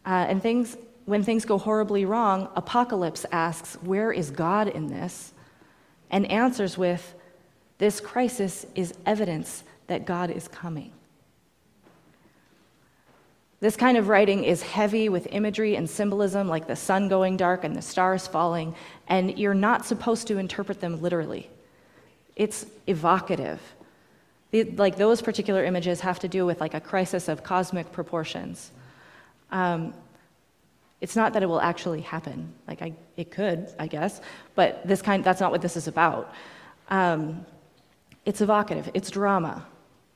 Uh, 0.07 0.27
and 0.29 0.43
things, 0.43 0.77
when 1.07 1.23
things 1.23 1.45
go 1.45 1.59
horribly 1.59 2.05
wrong, 2.05 2.49
Apocalypse 2.57 3.25
asks, 3.33 3.75
Where 3.83 4.13
is 4.13 4.31
God 4.31 4.69
in 4.69 4.89
this? 4.89 5.33
And 6.11 6.31
answers 6.31 6.77
with, 6.77 7.15
This 7.79 8.01
crisis 8.01 8.67
is 8.75 8.95
evidence 9.07 9.65
that 9.87 10.05
God 10.05 10.31
is 10.31 10.49
coming. 10.49 10.93
This 13.65 13.77
kind 13.77 13.97
of 13.97 14.09
writing 14.09 14.45
is 14.45 14.61
heavy 14.61 15.09
with 15.09 15.27
imagery 15.31 15.77
and 15.77 15.89
symbolism, 15.89 16.49
like 16.49 16.67
the 16.67 16.77
sun 16.77 17.09
going 17.09 17.39
dark 17.39 17.65
and 17.65 17.75
the 17.75 17.81
stars 17.81 18.27
falling, 18.27 18.75
and 19.09 19.39
you're 19.39 19.55
not 19.55 19.87
supposed 19.87 20.27
to 20.27 20.37
interpret 20.37 20.81
them 20.81 21.01
literally. 21.01 21.49
It's 22.37 22.67
evocative. 22.87 23.61
like 24.53 24.97
those 24.97 25.23
particular 25.23 25.65
images 25.65 26.01
have 26.01 26.19
to 26.19 26.29
do 26.29 26.45
with 26.45 26.61
like 26.61 26.75
a 26.75 26.81
crisis 26.81 27.27
of 27.27 27.43
cosmic 27.43 27.91
proportions. 27.91 28.71
Um, 29.55 29.95
it's 31.01 31.17
not 31.17 31.33
that 31.33 31.43
it 31.43 31.47
will 31.47 31.61
actually 31.61 32.01
happen. 32.01 32.53
Like 32.67 32.83
I, 32.83 32.93
it 33.17 33.31
could, 33.31 33.69
I 33.79 33.87
guess, 33.87 34.21
but 34.55 34.87
this 34.87 35.01
kind, 35.01 35.23
that's 35.23 35.41
not 35.41 35.51
what 35.51 35.63
this 35.63 35.77
is 35.77 35.89
about. 35.89 36.35
Um, 36.89 37.47
it's 38.27 38.41
evocative. 38.41 38.91
It's 38.95 39.11
drama. 39.11 39.65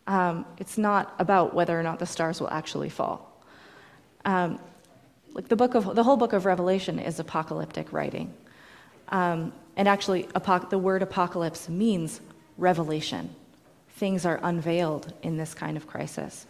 Um, 0.06 0.44
it's 0.58 0.76
not 0.76 1.14
about 1.18 1.54
whether 1.54 1.78
or 1.78 1.82
not 1.82 1.98
the 1.98 2.06
stars 2.06 2.40
will 2.40 2.50
actually 2.50 2.88
fall. 2.88 3.42
Um, 4.24 4.58
like 5.34 5.48
the 5.48 5.56
book 5.56 5.74
of 5.74 5.94
the 5.94 6.02
whole 6.02 6.16
book 6.16 6.32
of 6.32 6.46
Revelation 6.46 6.98
is 6.98 7.20
apocalyptic 7.20 7.92
writing, 7.92 8.32
um, 9.10 9.52
and 9.76 9.86
actually, 9.86 10.26
the 10.70 10.78
word 10.78 11.02
apocalypse 11.02 11.68
means 11.68 12.20
revelation. 12.56 13.28
Things 13.90 14.24
are 14.26 14.40
unveiled 14.42 15.12
in 15.22 15.36
this 15.36 15.54
kind 15.54 15.76
of 15.76 15.86
crisis. 15.86 16.46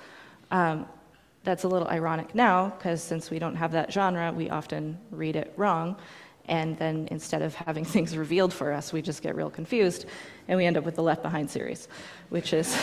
That's 1.48 1.64
a 1.64 1.68
little 1.68 1.88
ironic 1.88 2.34
now 2.34 2.74
because 2.76 3.02
since 3.02 3.30
we 3.30 3.38
don't 3.38 3.54
have 3.54 3.72
that 3.72 3.90
genre, 3.90 4.30
we 4.30 4.50
often 4.50 4.98
read 5.10 5.34
it 5.34 5.50
wrong. 5.56 5.96
And 6.44 6.76
then 6.76 7.08
instead 7.10 7.40
of 7.40 7.54
having 7.54 7.84
things 7.94 8.14
revealed 8.18 8.52
for 8.52 8.70
us, 8.70 8.92
we 8.92 9.00
just 9.00 9.22
get 9.22 9.34
real 9.34 9.48
confused 9.48 10.04
and 10.46 10.58
we 10.58 10.66
end 10.66 10.76
up 10.76 10.84
with 10.84 10.96
the 10.96 11.02
Left 11.02 11.22
Behind 11.22 11.48
series, 11.48 11.88
which 12.28 12.52
is 12.52 12.76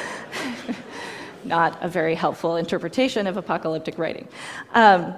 not 1.44 1.76
a 1.82 1.88
very 1.88 2.14
helpful 2.14 2.56
interpretation 2.56 3.26
of 3.26 3.36
apocalyptic 3.36 3.98
writing. 3.98 4.26
Um, 4.72 5.12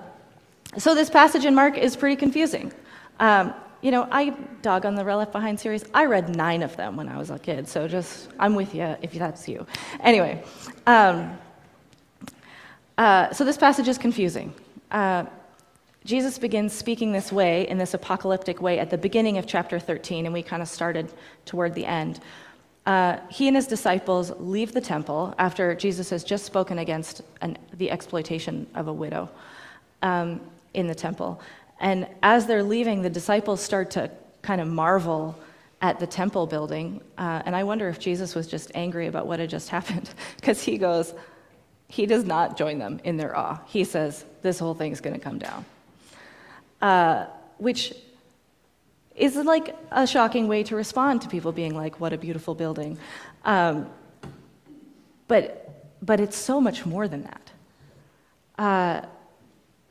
so 0.76 0.92
this 0.92 1.10
passage 1.10 1.44
in 1.44 1.54
Mark 1.54 1.78
is 1.78 1.94
pretty 1.94 2.16
confusing. 2.16 2.72
Um, 3.20 3.54
you 3.80 3.92
know, 3.92 4.08
I 4.10 4.30
dog 4.60 4.86
on 4.86 4.96
the 4.96 5.04
Left 5.04 5.30
Behind 5.30 5.60
series. 5.60 5.84
I 5.94 6.06
read 6.06 6.34
nine 6.34 6.64
of 6.64 6.76
them 6.76 6.96
when 6.96 7.08
I 7.08 7.16
was 7.16 7.30
a 7.30 7.38
kid, 7.38 7.68
so 7.68 7.86
just 7.86 8.30
I'm 8.40 8.56
with 8.56 8.74
you 8.74 8.96
if 9.02 9.12
that's 9.12 9.46
you. 9.46 9.68
Anyway, 10.00 10.42
um, 10.88 11.38
uh, 12.98 13.32
so 13.32 13.44
this 13.44 13.56
passage 13.56 13.88
is 13.88 13.98
confusing. 13.98 14.54
Uh, 14.90 15.24
Jesus 16.04 16.38
begins 16.38 16.72
speaking 16.72 17.12
this 17.12 17.32
way, 17.32 17.66
in 17.66 17.78
this 17.78 17.94
apocalyptic 17.94 18.60
way, 18.60 18.78
at 18.78 18.90
the 18.90 18.98
beginning 18.98 19.38
of 19.38 19.46
chapter 19.46 19.78
13, 19.80 20.26
and 20.26 20.34
we 20.34 20.42
kind 20.42 20.60
of 20.62 20.68
started 20.68 21.10
toward 21.46 21.74
the 21.74 21.86
end. 21.86 22.20
Uh, 22.84 23.16
he 23.30 23.48
and 23.48 23.56
his 23.56 23.66
disciples 23.66 24.30
leave 24.38 24.72
the 24.72 24.80
temple 24.80 25.34
after 25.38 25.74
Jesus 25.74 26.10
has 26.10 26.22
just 26.22 26.44
spoken 26.44 26.78
against 26.78 27.22
an, 27.40 27.56
the 27.78 27.90
exploitation 27.90 28.66
of 28.74 28.88
a 28.88 28.92
widow 28.92 29.30
um, 30.02 30.40
in 30.74 30.86
the 30.86 30.94
temple. 30.94 31.40
And 31.80 32.06
as 32.22 32.46
they're 32.46 32.62
leaving, 32.62 33.00
the 33.00 33.10
disciples 33.10 33.62
start 33.62 33.90
to 33.92 34.10
kind 34.42 34.60
of 34.60 34.68
marvel 34.68 35.34
at 35.80 35.98
the 35.98 36.06
temple 36.06 36.46
building. 36.46 37.00
Uh, 37.16 37.42
and 37.46 37.56
I 37.56 37.64
wonder 37.64 37.88
if 37.88 37.98
Jesus 37.98 38.34
was 38.34 38.46
just 38.46 38.70
angry 38.74 39.06
about 39.06 39.26
what 39.26 39.38
had 39.38 39.48
just 39.48 39.70
happened, 39.70 40.10
because 40.36 40.62
he 40.62 40.76
goes, 40.76 41.14
he 41.88 42.06
does 42.06 42.24
not 42.24 42.56
join 42.56 42.78
them 42.78 43.00
in 43.04 43.16
their 43.16 43.36
awe. 43.36 43.58
He 43.66 43.84
says, 43.84 44.24
This 44.42 44.58
whole 44.58 44.74
thing's 44.74 45.00
going 45.00 45.14
to 45.14 45.20
come 45.20 45.38
down. 45.38 45.64
Uh, 46.80 47.26
which 47.58 47.94
is 49.14 49.36
like 49.36 49.76
a 49.90 50.06
shocking 50.06 50.48
way 50.48 50.62
to 50.64 50.76
respond 50.76 51.22
to 51.22 51.28
people 51.28 51.52
being 51.52 51.74
like, 51.74 52.00
What 52.00 52.12
a 52.12 52.18
beautiful 52.18 52.54
building. 52.54 52.98
Um, 53.44 53.88
but, 55.28 55.86
but 56.02 56.20
it's 56.20 56.36
so 56.36 56.60
much 56.60 56.84
more 56.84 57.08
than 57.08 57.22
that. 57.22 57.52
Uh, 58.58 59.06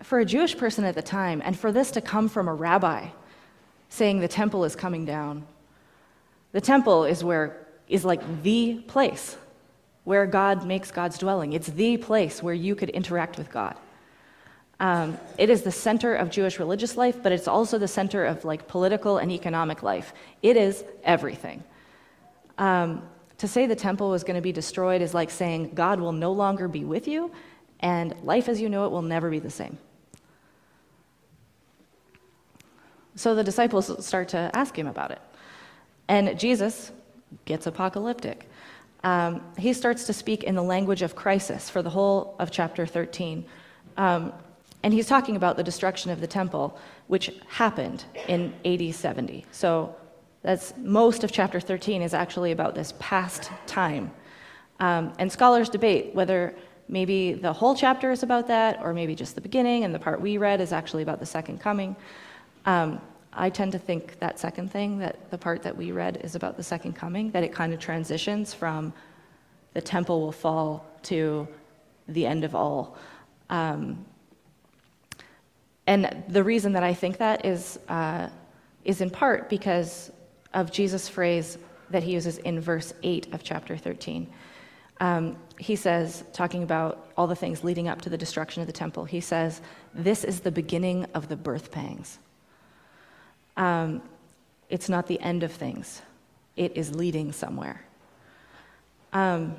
for 0.03 0.19
a 0.19 0.25
Jewish 0.25 0.57
person 0.57 0.83
at 0.83 0.95
the 0.95 1.01
time, 1.01 1.41
and 1.43 1.57
for 1.57 1.71
this 1.71 1.91
to 1.91 2.01
come 2.01 2.27
from 2.27 2.47
a 2.47 2.53
rabbi 2.53 3.07
saying 3.89 4.19
the 4.19 4.27
temple 4.27 4.65
is 4.65 4.75
coming 4.75 5.05
down, 5.05 5.45
the 6.51 6.61
temple 6.61 7.05
is 7.05 7.23
where 7.23 7.65
is 7.87 8.03
like 8.05 8.43
the 8.43 8.75
place 8.87 9.37
where 10.03 10.25
God 10.25 10.65
makes 10.65 10.91
God's 10.91 11.17
dwelling. 11.17 11.53
It's 11.53 11.67
the 11.67 11.97
place 11.97 12.43
where 12.43 12.53
you 12.53 12.75
could 12.75 12.89
interact 12.89 13.37
with 13.37 13.51
God. 13.51 13.75
Um, 14.79 15.17
it 15.37 15.49
is 15.49 15.61
the 15.61 15.71
center 15.71 16.13
of 16.15 16.29
Jewish 16.29 16.59
religious 16.59 16.97
life, 16.97 17.21
but 17.23 17.31
it's 17.31 17.47
also 17.47 17.77
the 17.77 17.87
center 17.87 18.25
of 18.25 18.43
like 18.43 18.67
political 18.67 19.17
and 19.17 19.31
economic 19.31 19.81
life. 19.81 20.13
It 20.41 20.57
is 20.57 20.83
everything. 21.03 21.63
Um, 22.57 23.01
to 23.37 23.47
say 23.47 23.65
the 23.65 23.75
temple 23.75 24.09
was 24.09 24.23
going 24.23 24.35
to 24.35 24.41
be 24.41 24.51
destroyed 24.51 25.01
is 25.01 25.13
like 25.13 25.29
saying 25.29 25.71
God 25.73 25.99
will 25.99 26.11
no 26.11 26.31
longer 26.31 26.67
be 26.67 26.83
with 26.83 27.07
you, 27.07 27.31
and 27.79 28.13
life 28.23 28.49
as 28.49 28.59
you 28.59 28.69
know 28.69 28.85
it 28.85 28.91
will 28.91 29.01
never 29.01 29.29
be 29.29 29.39
the 29.39 29.49
same. 29.49 29.77
So 33.15 33.35
the 33.35 33.43
disciples 33.43 34.05
start 34.05 34.29
to 34.29 34.49
ask 34.53 34.77
him 34.77 34.87
about 34.87 35.11
it. 35.11 35.21
And 36.07 36.37
Jesus 36.39 36.91
gets 37.45 37.67
apocalyptic. 37.67 38.49
Um, 39.03 39.41
he 39.57 39.73
starts 39.73 40.05
to 40.05 40.13
speak 40.13 40.43
in 40.43 40.55
the 40.55 40.63
language 40.63 41.01
of 41.01 41.15
crisis 41.15 41.69
for 41.69 41.81
the 41.81 41.89
whole 41.89 42.35
of 42.39 42.51
chapter 42.51 42.85
13. 42.85 43.45
Um, 43.97 44.33
and 44.81 44.93
he's 44.93 45.07
talking 45.07 45.35
about 45.35 45.57
the 45.57 45.63
destruction 45.63 46.11
of 46.11 46.19
the 46.19 46.27
temple, 46.27 46.77
which 47.07 47.31
happened 47.47 48.05
in 48.27 48.53
AD 48.65 48.93
70. 48.93 49.45
So 49.51 49.95
that's 50.41 50.73
most 50.77 51.23
of 51.23 51.31
chapter 51.31 51.59
13 51.59 52.01
is 52.01 52.13
actually 52.13 52.51
about 52.51 52.75
this 52.75 52.93
past 52.99 53.49
time. 53.65 54.11
Um, 54.79 55.13
and 55.19 55.31
scholars 55.31 55.69
debate 55.69 56.13
whether 56.13 56.55
maybe 56.89 57.33
the 57.33 57.53
whole 57.53 57.75
chapter 57.75 58.11
is 58.11 58.23
about 58.23 58.47
that, 58.47 58.79
or 58.81 58.93
maybe 58.93 59.15
just 59.15 59.35
the 59.35 59.41
beginning, 59.41 59.85
and 59.85 59.95
the 59.95 59.99
part 59.99 60.19
we 60.19 60.37
read 60.37 60.59
is 60.59 60.73
actually 60.73 61.03
about 61.03 61.19
the 61.19 61.25
second 61.25 61.59
coming. 61.59 61.95
Um, 62.65 62.99
I 63.35 63.49
tend 63.49 63.71
to 63.71 63.79
think 63.79 64.19
that 64.19 64.39
second 64.39 64.71
thing, 64.71 64.99
that 64.99 65.31
the 65.31 65.37
part 65.37 65.63
that 65.63 65.75
we 65.75 65.91
read 65.91 66.21
is 66.23 66.35
about 66.35 66.57
the 66.57 66.63
second 66.63 66.93
coming, 66.93 67.31
that 67.31 67.43
it 67.43 67.51
kind 67.51 67.73
of 67.73 67.79
transitions 67.79 68.53
from 68.53 68.93
the 69.73 69.81
temple 69.81 70.21
will 70.21 70.31
fall 70.31 70.85
to 71.03 71.47
the 72.07 72.25
end 72.25 72.43
of 72.43 72.55
all. 72.55 72.97
Um, 73.49 74.05
And 75.87 76.23
the 76.29 76.43
reason 76.43 76.73
that 76.73 76.83
I 76.83 76.93
think 76.93 77.17
that 77.17 77.45
is, 77.45 77.77
uh, 77.89 78.29
is 78.85 79.01
in 79.01 79.09
part 79.09 79.49
because 79.49 80.11
of 80.53 80.71
Jesus' 80.71 81.09
phrase 81.09 81.57
that 81.89 82.03
he 82.03 82.13
uses 82.13 82.37
in 82.39 82.59
verse 82.59 82.93
8 83.03 83.33
of 83.33 83.43
chapter 83.43 83.75
13. 83.75 84.27
Um, 85.01 85.35
he 85.59 85.75
says, 85.75 86.23
talking 86.31 86.63
about 86.63 87.11
all 87.17 87.27
the 87.27 87.35
things 87.35 87.63
leading 87.63 87.87
up 87.87 88.01
to 88.01 88.09
the 88.09 88.17
destruction 88.17 88.61
of 88.61 88.67
the 88.67 88.73
temple, 88.73 89.03
he 89.05 89.19
says, 89.19 89.61
This 89.93 90.23
is 90.23 90.39
the 90.39 90.51
beginning 90.51 91.05
of 91.13 91.27
the 91.27 91.35
birth 91.35 91.71
pangs. 91.71 92.19
Um, 93.57 94.01
it's 94.69 94.89
not 94.89 95.07
the 95.07 95.19
end 95.19 95.43
of 95.43 95.51
things, 95.51 96.01
it 96.55 96.75
is 96.75 96.95
leading 96.95 97.31
somewhere. 97.31 97.85
Um, 99.11 99.55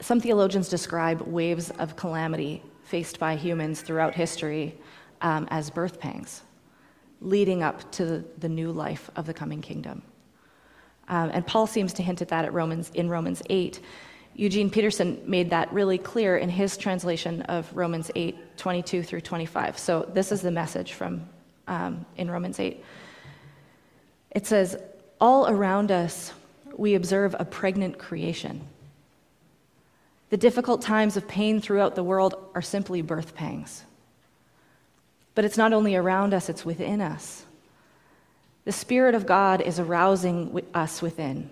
some 0.00 0.20
theologians 0.20 0.68
describe 0.68 1.20
waves 1.22 1.70
of 1.70 1.94
calamity 1.94 2.62
faced 2.84 3.20
by 3.20 3.36
humans 3.36 3.82
throughout 3.82 4.14
history 4.14 4.74
um, 5.20 5.46
as 5.50 5.70
birth 5.70 6.00
pangs, 6.00 6.42
leading 7.20 7.62
up 7.62 7.90
to 7.92 8.24
the, 8.38 8.48
new 8.48 8.72
life 8.72 9.10
of 9.14 9.26
the 9.26 9.34
coming 9.34 9.60
kingdom. 9.60 10.02
Um, 11.08 11.30
and 11.32 11.46
Paul 11.46 11.66
seems 11.66 11.92
to 11.94 12.02
hint 12.02 12.22
at 12.22 12.28
that 12.28 12.44
at 12.44 12.52
Romans, 12.52 12.90
in 12.94 13.08
Romans 13.08 13.42
8. 13.50 13.80
Eugene 14.34 14.70
Peterson 14.70 15.20
made 15.26 15.50
that 15.50 15.72
really 15.72 15.98
clear 15.98 16.38
in 16.38 16.48
his 16.48 16.76
translation 16.76 17.42
of 17.42 17.70
Romans 17.76 18.10
8, 18.14 18.56
22 18.56 19.02
through 19.02 19.20
25. 19.20 19.78
So 19.78 20.10
this 20.14 20.32
is 20.32 20.40
the 20.40 20.50
message 20.50 20.94
from 20.94 21.28
um, 21.70 22.04
in 22.16 22.30
Romans 22.30 22.60
8. 22.60 22.84
It 24.32 24.46
says, 24.46 24.76
All 25.20 25.48
around 25.48 25.90
us 25.90 26.34
we 26.76 26.94
observe 26.94 27.34
a 27.38 27.44
pregnant 27.44 27.98
creation. 27.98 28.60
The 30.28 30.36
difficult 30.36 30.82
times 30.82 31.16
of 31.16 31.26
pain 31.26 31.60
throughout 31.60 31.94
the 31.94 32.04
world 32.04 32.34
are 32.54 32.62
simply 32.62 33.00
birth 33.02 33.34
pangs. 33.34 33.84
But 35.34 35.44
it's 35.44 35.56
not 35.56 35.72
only 35.72 35.96
around 35.96 36.34
us, 36.34 36.48
it's 36.48 36.64
within 36.64 37.00
us. 37.00 37.44
The 38.64 38.72
Spirit 38.72 39.14
of 39.14 39.26
God 39.26 39.62
is 39.62 39.78
arousing 39.78 40.60
us 40.74 41.00
within. 41.00 41.50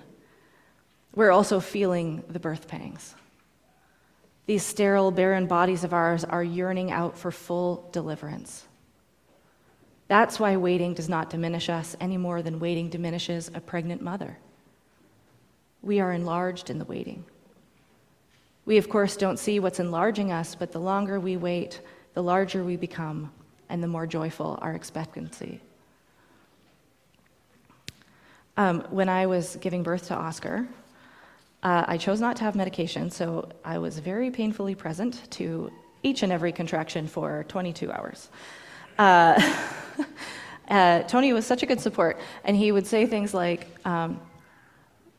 We're 1.15 1.31
also 1.31 1.59
feeling 1.59 2.23
the 2.29 2.39
birth 2.39 2.69
pangs. 2.69 3.15
These 4.47 4.63
sterile, 4.63 5.11
barren 5.11 5.47
bodies 5.47 5.85
of 5.85 5.93
ours 5.93 6.25
are 6.25 6.45
yearning 6.45 6.91
out 6.91 7.19
for 7.19 7.31
full 7.31 7.89
deliverance. 7.93 8.68
That's 10.09 10.41
why 10.41 10.57
waiting 10.57 10.95
does 10.95 11.09
not 11.09 11.29
diminish 11.29 11.69
us 11.69 11.95
any 12.01 12.17
more 12.17 12.41
than 12.43 12.59
waiting 12.59 12.89
diminishes 12.89 13.51
a 13.55 13.61
pregnant 13.61 14.01
mother. 14.01 14.39
We 15.83 16.01
are 16.01 16.13
enlarged 16.13 16.71
in 16.71 16.79
the 16.79 16.87
waiting. 16.87 17.25
We, 18.65 18.79
of 18.79 18.89
course, 18.89 19.17
don't 19.17 19.39
see 19.39 19.61
what's 19.61 19.81
enlarging 19.81 20.33
us, 20.33 20.55
but 20.55 20.73
the 20.73 20.81
longer 20.81 21.21
we 21.21 21.37
wait, 21.37 21.81
the 22.15 22.23
larger 22.23 22.65
we 22.65 22.77
become, 22.77 23.31
and 23.69 23.83
the 23.83 23.87
more 23.87 24.07
joyful 24.07 24.59
our 24.63 24.73
expectancy. 24.73 25.61
Um, 28.57 28.81
when 28.91 29.09
I 29.09 29.27
was 29.27 29.57
giving 29.57 29.83
birth 29.83 30.09
to 30.09 30.15
Oscar, 30.15 30.67
uh, 31.63 31.85
I 31.87 31.97
chose 31.97 32.21
not 32.21 32.37
to 32.37 32.45
have 32.45 32.55
medication, 32.57 33.11
so 33.11 33.49
I 33.65 33.79
was 33.79 33.99
very 33.99 34.31
painfully 34.31 34.75
present 34.75 35.31
to 35.33 35.71
each 36.03 36.23
and 36.23 36.33
every 36.33 36.53
contraction 36.53 37.07
for 37.07 37.45
22 37.49 37.93
hours. 37.93 38.31
Uh, 38.99 39.41
uh, 40.69 41.03
Tony 41.03 41.33
was 41.33 41.47
such 41.47 41.63
a 41.63 41.67
good 41.67 41.81
support, 41.81 42.19
and 42.45 42.57
he 42.57 42.73
would 42.73 42.87
say 42.87 43.07
things 43.07 43.35
like, 43.35 43.67
um, 43.87 44.21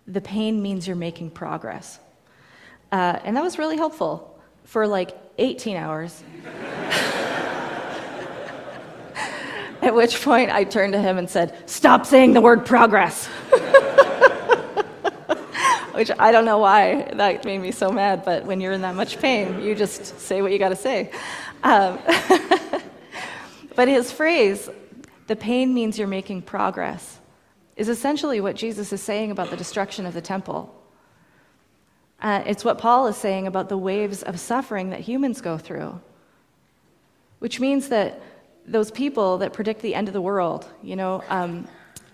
The 0.08 0.22
pain 0.22 0.62
means 0.62 0.88
you're 0.88 0.96
making 0.96 1.32
progress. 1.32 2.00
Uh, 2.92 3.20
and 3.24 3.38
that 3.38 3.44
was 3.44 3.58
really 3.58 3.78
helpful 3.78 4.40
for 4.64 4.88
like 4.88 5.18
18 5.38 5.78
hours. 5.78 6.24
At 9.82 9.96
which 9.96 10.22
point 10.22 10.52
I 10.52 10.66
turned 10.66 10.94
to 10.94 11.02
him 11.02 11.18
and 11.18 11.30
said, 11.30 11.56
Stop 11.70 12.06
saying 12.06 12.34
the 12.34 12.42
word 12.42 12.66
progress. 12.66 13.28
which 16.00 16.12
I 16.18 16.32
don't 16.32 16.46
know 16.46 16.60
why 16.60 17.12
that 17.16 17.44
made 17.44 17.60
me 17.60 17.72
so 17.72 17.92
mad, 17.92 18.24
but 18.24 18.46
when 18.46 18.62
you're 18.62 18.72
in 18.72 18.82
that 18.82 18.96
much 18.96 19.20
pain, 19.20 19.62
you 19.62 19.76
just 19.76 20.18
say 20.18 20.42
what 20.42 20.54
you 20.54 20.58
got 20.58 20.70
to 20.70 20.76
say. 20.76 21.12
Um, 21.62 22.00
but 23.80 23.88
his 23.88 24.12
phrase, 24.12 24.70
the 25.28 25.38
pain 25.38 25.74
means 25.74 25.98
you're 25.98 26.06
making 26.06 26.42
progress, 26.42 27.18
is 27.78 27.88
essentially 27.88 28.42
what 28.42 28.58
Jesus 28.58 28.92
is 28.92 29.02
saying 29.02 29.32
about 29.32 29.52
the 29.52 29.56
destruction 29.56 30.06
of 30.06 30.14
the 30.14 30.20
temple. 30.20 30.76
Uh, 32.22 32.44
it's 32.46 32.66
what 32.66 32.78
Paul 32.78 33.08
is 33.08 33.16
saying 33.16 33.48
about 33.48 33.70
the 33.70 33.78
waves 33.78 34.22
of 34.22 34.38
suffering 34.38 34.90
that 34.90 35.00
humans 35.00 35.40
go 35.40 35.58
through, 35.58 36.02
which 37.40 37.62
means 37.62 37.88
that 37.88 38.22
those 38.66 38.92
people 38.92 39.38
that 39.38 39.54
predict 39.54 39.82
the 39.82 39.96
end 39.96 40.10
of 40.10 40.14
the 40.14 40.20
world, 40.20 40.68
you 40.84 40.98
know, 40.98 41.24
um, 41.30 41.66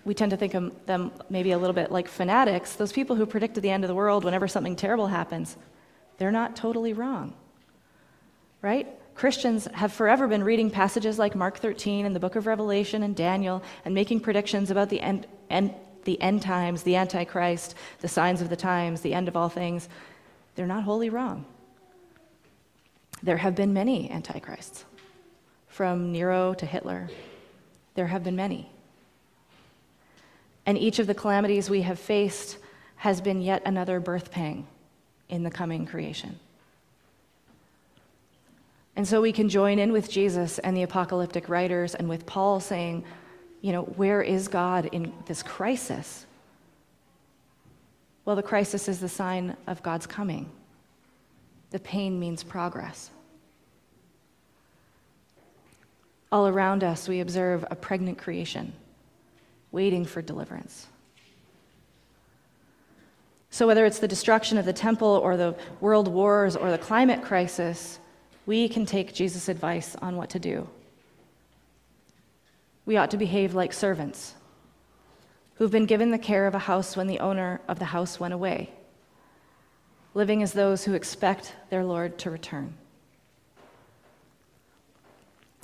we 0.04 0.14
tend 0.14 0.30
to 0.30 0.36
think 0.36 0.54
of 0.54 0.70
them 0.86 1.10
maybe 1.30 1.50
a 1.50 1.58
little 1.58 1.74
bit 1.74 1.90
like 1.90 2.06
fanatics. 2.06 2.76
Those 2.76 2.92
people 2.92 3.16
who 3.16 3.26
predicted 3.26 3.64
the 3.64 3.70
end 3.70 3.82
of 3.82 3.88
the 3.88 3.94
world 3.96 4.22
whenever 4.22 4.46
something 4.46 4.76
terrible 4.76 5.08
happens, 5.08 5.56
they're 6.18 6.30
not 6.30 6.54
totally 6.54 6.92
wrong, 6.92 7.34
right? 8.62 8.86
Christians 9.16 9.66
have 9.72 9.94
forever 9.94 10.28
been 10.28 10.44
reading 10.44 10.70
passages 10.70 11.18
like 11.18 11.34
Mark 11.34 11.56
13 11.56 12.04
and 12.04 12.14
the 12.14 12.20
book 12.20 12.36
of 12.36 12.46
Revelation 12.46 13.02
and 13.02 13.16
Daniel 13.16 13.62
and 13.84 13.94
making 13.94 14.20
predictions 14.20 14.70
about 14.70 14.90
the 14.90 15.00
end, 15.00 15.26
end, 15.48 15.74
the 16.04 16.20
end 16.20 16.42
times, 16.42 16.82
the 16.82 16.96
Antichrist, 16.96 17.74
the 18.00 18.08
signs 18.08 18.42
of 18.42 18.50
the 18.50 18.56
times, 18.56 19.00
the 19.00 19.14
end 19.14 19.26
of 19.26 19.36
all 19.36 19.48
things. 19.48 19.88
They're 20.54 20.66
not 20.66 20.84
wholly 20.84 21.08
wrong. 21.08 21.46
There 23.22 23.38
have 23.38 23.54
been 23.54 23.72
many 23.72 24.10
Antichrists, 24.10 24.84
from 25.66 26.12
Nero 26.12 26.52
to 26.52 26.66
Hitler. 26.66 27.08
There 27.94 28.06
have 28.08 28.22
been 28.22 28.36
many. 28.36 28.70
And 30.66 30.76
each 30.76 30.98
of 30.98 31.06
the 31.06 31.14
calamities 31.14 31.70
we 31.70 31.82
have 31.82 31.98
faced 31.98 32.58
has 32.96 33.22
been 33.22 33.40
yet 33.40 33.62
another 33.64 33.98
birth 33.98 34.30
pang 34.30 34.66
in 35.30 35.42
the 35.42 35.50
coming 35.50 35.86
creation. 35.86 36.38
And 38.96 39.06
so 39.06 39.20
we 39.20 39.32
can 39.32 39.50
join 39.50 39.78
in 39.78 39.92
with 39.92 40.10
Jesus 40.10 40.58
and 40.58 40.74
the 40.74 40.82
apocalyptic 40.82 41.50
writers 41.50 41.94
and 41.94 42.08
with 42.08 42.24
Paul 42.24 42.60
saying, 42.60 43.04
you 43.60 43.72
know, 43.72 43.82
where 43.82 44.22
is 44.22 44.48
God 44.48 44.86
in 44.86 45.12
this 45.26 45.42
crisis? 45.42 46.24
Well, 48.24 48.36
the 48.36 48.42
crisis 48.42 48.88
is 48.88 48.98
the 48.98 49.08
sign 49.08 49.56
of 49.66 49.82
God's 49.82 50.06
coming. 50.06 50.50
The 51.70 51.78
pain 51.78 52.18
means 52.18 52.42
progress. 52.42 53.10
All 56.32 56.48
around 56.48 56.82
us, 56.82 57.06
we 57.06 57.20
observe 57.20 57.64
a 57.70 57.76
pregnant 57.76 58.18
creation 58.18 58.72
waiting 59.72 60.04
for 60.04 60.22
deliverance. 60.22 60.86
So, 63.50 63.66
whether 63.66 63.84
it's 63.86 64.00
the 64.00 64.08
destruction 64.08 64.58
of 64.58 64.64
the 64.64 64.72
temple 64.72 65.08
or 65.08 65.36
the 65.36 65.54
world 65.80 66.08
wars 66.08 66.56
or 66.56 66.70
the 66.70 66.78
climate 66.78 67.22
crisis, 67.22 68.00
we 68.46 68.68
can 68.68 68.86
take 68.86 69.12
Jesus' 69.12 69.48
advice 69.48 69.96
on 70.00 70.16
what 70.16 70.30
to 70.30 70.38
do. 70.38 70.68
We 72.86 72.96
ought 72.96 73.10
to 73.10 73.16
behave 73.16 73.54
like 73.54 73.72
servants 73.72 74.34
who've 75.56 75.70
been 75.70 75.86
given 75.86 76.12
the 76.12 76.18
care 76.18 76.46
of 76.46 76.54
a 76.54 76.60
house 76.60 76.96
when 76.96 77.08
the 77.08 77.18
owner 77.18 77.60
of 77.66 77.78
the 77.78 77.86
house 77.86 78.20
went 78.20 78.32
away, 78.32 78.70
living 80.14 80.42
as 80.42 80.52
those 80.52 80.84
who 80.84 80.94
expect 80.94 81.54
their 81.70 81.84
Lord 81.84 82.18
to 82.18 82.30
return. 82.30 82.74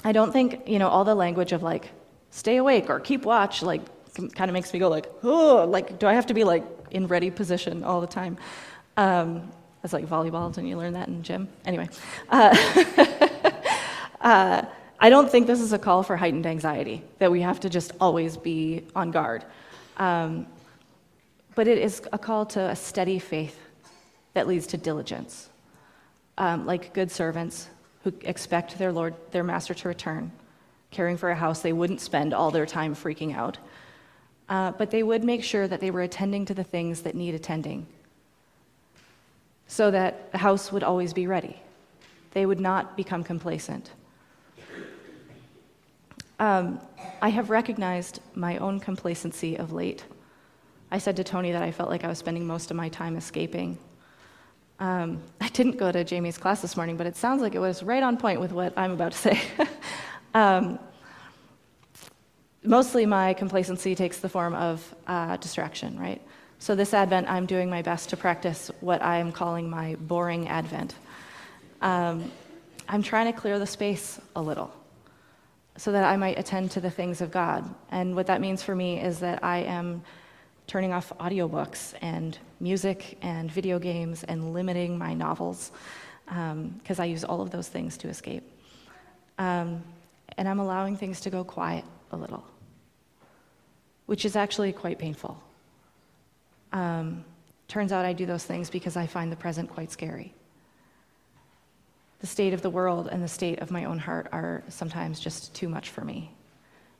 I 0.05 0.11
don't 0.11 0.33
think, 0.33 0.67
you 0.67 0.81
know, 0.81 0.89
all 0.89 1.05
the 1.05 1.15
language 1.15 1.53
of 1.53 1.63
like, 1.63 1.91
stay 2.31 2.57
awake 2.57 2.91
or 2.91 2.99
keep 2.99 3.25
watch, 3.25 3.63
like, 3.63 3.83
kind 4.15 4.51
of 4.51 4.53
makes 4.53 4.73
me 4.73 4.81
go 4.81 4.89
like, 4.89 5.07
oh, 5.23 5.65
like, 5.69 5.99
do 6.01 6.07
I 6.07 6.15
have 6.15 6.27
to 6.27 6.35
be 6.35 6.43
like 6.43 6.65
in 6.91 7.07
ready 7.07 7.31
position 7.31 7.85
all 7.85 8.01
the 8.01 8.07
time? 8.09 8.37
Um, 8.97 9.53
it's 9.85 9.93
like 9.93 10.07
volleyball, 10.07 10.53
didn't 10.55 10.69
you 10.69 10.77
learn 10.77 10.93
that 10.93 11.09
in 11.09 11.23
gym? 11.23 11.49
Anyway. 11.65 11.89
Uh, 12.29 12.57
uh, 14.21 14.63
I 15.01 15.11
don't 15.11 15.29
think 15.29 15.49
this 15.49 15.61
is 15.61 15.73
a 15.73 15.79
call 15.79 16.05
for 16.05 16.17
heightened 16.17 16.47
anxiety, 16.47 17.03
that 17.19 17.33
we 17.33 17.41
have 17.41 17.59
to 17.61 17.69
just 17.69 17.93
always 18.01 18.37
be 18.37 18.85
on 18.95 19.11
guard. 19.11 19.45
Um, 19.97 20.47
but 21.57 21.67
it 21.67 21.79
is 21.79 22.03
a 22.13 22.19
call 22.19 22.47
to 22.47 22.61
a 22.71 22.77
steady 22.77 23.19
faith 23.19 23.59
that 24.35 24.47
leads 24.47 24.69
to 24.69 24.77
diligence. 24.77 25.49
Um, 26.39 26.65
like 26.65 26.95
good 26.95 27.11
servants 27.11 27.69
who 28.05 28.13
expect 28.23 28.79
their 28.79 28.93
Lord, 28.93 29.15
their 29.33 29.45
master 29.45 29.75
to 29.75 29.89
return, 29.89 30.31
caring 30.93 31.17
for 31.17 31.31
a 31.31 31.35
house, 31.35 31.61
they 31.61 31.73
wouldn't 31.73 32.01
spend 32.01 32.33
all 32.33 32.53
their 32.53 32.67
time 32.67 32.95
freaking 32.95 33.35
out. 33.35 33.59
Uh, 34.49 34.71
but 34.73 34.91
they 34.91 35.03
would 35.03 35.25
make 35.25 35.43
sure 35.43 35.67
that 35.67 35.81
they 35.81 35.91
were 35.91 36.03
attending 36.03 36.45
to 36.47 36.55
the 36.55 36.65
things 36.65 37.03
that 37.03 37.15
need 37.15 37.35
attending 37.35 37.87
so 39.67 39.91
that 39.91 40.31
the 40.33 40.39
house 40.39 40.73
would 40.73 40.83
always 40.83 41.13
be 41.13 41.27
ready. 41.27 41.57
They 42.33 42.47
would 42.47 42.61
not 42.61 42.97
become 42.97 43.25
complacent. 43.25 43.91
Um, 46.39 46.81
I 47.21 47.29
have 47.29 47.51
recognized 47.51 48.21
my 48.35 48.59
own 48.59 48.81
complacency 48.81 49.57
of 49.57 49.73
late. 49.73 50.05
I 50.91 50.99
said 50.99 51.17
to 51.17 51.25
Tony 51.25 51.53
that 51.53 51.63
I 51.63 51.71
felt 51.71 51.89
like 51.89 52.05
I 52.05 52.09
was 52.09 52.19
spending 52.19 52.47
most 52.47 52.71
of 52.71 52.77
my 52.77 52.89
time 52.89 53.17
escaping. 53.17 53.79
Um, 54.81 55.23
I 55.41 55.49
didn't 55.49 55.77
go 55.79 55.93
to 55.93 56.05
Jamie's 56.05 56.39
class 56.39 56.61
this 56.61 56.77
morning, 56.77 56.97
but 56.97 57.07
it 57.07 57.17
sounds 57.17 57.43
like 57.43 57.55
it 57.55 57.61
was 57.61 57.83
right 57.83 58.03
on 58.03 58.17
point 58.17 58.41
with 58.41 58.53
what 58.53 58.73
I'm 58.77 58.93
about 58.93 59.13
to 59.13 59.19
say. 59.19 59.41
Um, 60.35 60.79
mostly 62.65 63.07
my 63.07 63.35
complacency 63.35 63.95
takes 63.95 64.19
the 64.19 64.29
form 64.29 64.55
of 64.55 64.95
uh, 65.07 65.37
distraction, 65.37 65.99
right? 65.99 66.23
So 66.63 66.77
this 66.77 66.95
Advent, 66.95 67.29
I'm 67.29 67.47
doing 67.47 67.69
my 67.69 67.83
best 67.83 68.11
to 68.11 68.17
practice 68.17 68.71
what 68.79 69.03
I 69.03 69.17
am 69.17 69.33
calling 69.33 69.69
my 69.69 69.97
boring 69.97 70.47
Advent. 70.47 70.95
Um, 71.81 72.31
I'm 72.89 73.03
trying 73.03 73.27
to 73.27 73.37
clear 73.37 73.59
the 73.59 73.67
space 73.67 74.21
a 74.37 74.41
little 74.41 74.73
so 75.77 75.91
that 75.91 76.05
I 76.05 76.17
might 76.17 76.39
attend 76.39 76.71
to 76.71 76.81
the 76.81 76.89
things 76.89 77.21
of 77.21 77.33
God. 77.33 77.69
And 77.91 78.15
what 78.15 78.29
that 78.29 78.41
means 78.41 78.63
for 78.63 78.77
me 78.77 79.01
is 79.01 79.19
that 79.19 79.43
I 79.43 79.65
am 79.65 80.05
turning 80.69 80.93
off 80.93 81.13
audiobooks 81.19 81.95
and 82.01 82.39
music 82.61 83.19
and 83.23 83.51
video 83.51 83.81
games 83.81 84.23
and 84.23 84.55
limiting 84.55 84.97
my 84.97 85.15
novels 85.15 85.73
because 86.27 87.01
um, 87.01 87.03
I 87.03 87.07
use 87.07 87.25
all 87.25 87.41
of 87.41 87.51
those 87.51 87.67
things 87.67 87.97
to 87.97 88.09
escape. 88.09 88.49
Um, 89.37 89.83
and 90.39 90.49
I'm 90.49 90.61
allowing 90.61 90.97
things 90.97 91.23
to 91.23 91.31
go 91.31 91.43
quiet 91.43 91.85
a 92.13 92.17
little, 92.17 92.45
which 94.07 94.25
is 94.25 94.37
actually 94.37 94.73
quite 94.73 95.01
painful. 95.01 95.43
Um, 96.73 97.25
turns 97.69 97.93
out 97.93 98.05
I 98.05 98.13
do 98.13 98.27
those 98.27 98.45
things 98.45 98.71
because 98.71 98.97
I 98.97 99.07
find 99.07 99.31
the 99.31 99.37
present 99.37 99.71
quite 99.71 99.91
scary. 99.91 100.35
The 102.21 102.27
state 102.27 102.55
of 102.55 102.63
the 102.63 102.71
world 102.71 103.09
and 103.11 103.23
the 103.23 103.29
state 103.29 103.59
of 103.61 103.71
my 103.71 103.85
own 103.85 103.99
heart 103.99 104.29
are 104.33 104.63
sometimes 104.69 105.19
just 105.21 105.55
too 105.55 105.69
much 105.69 105.91
for 105.91 106.03
me, 106.05 106.31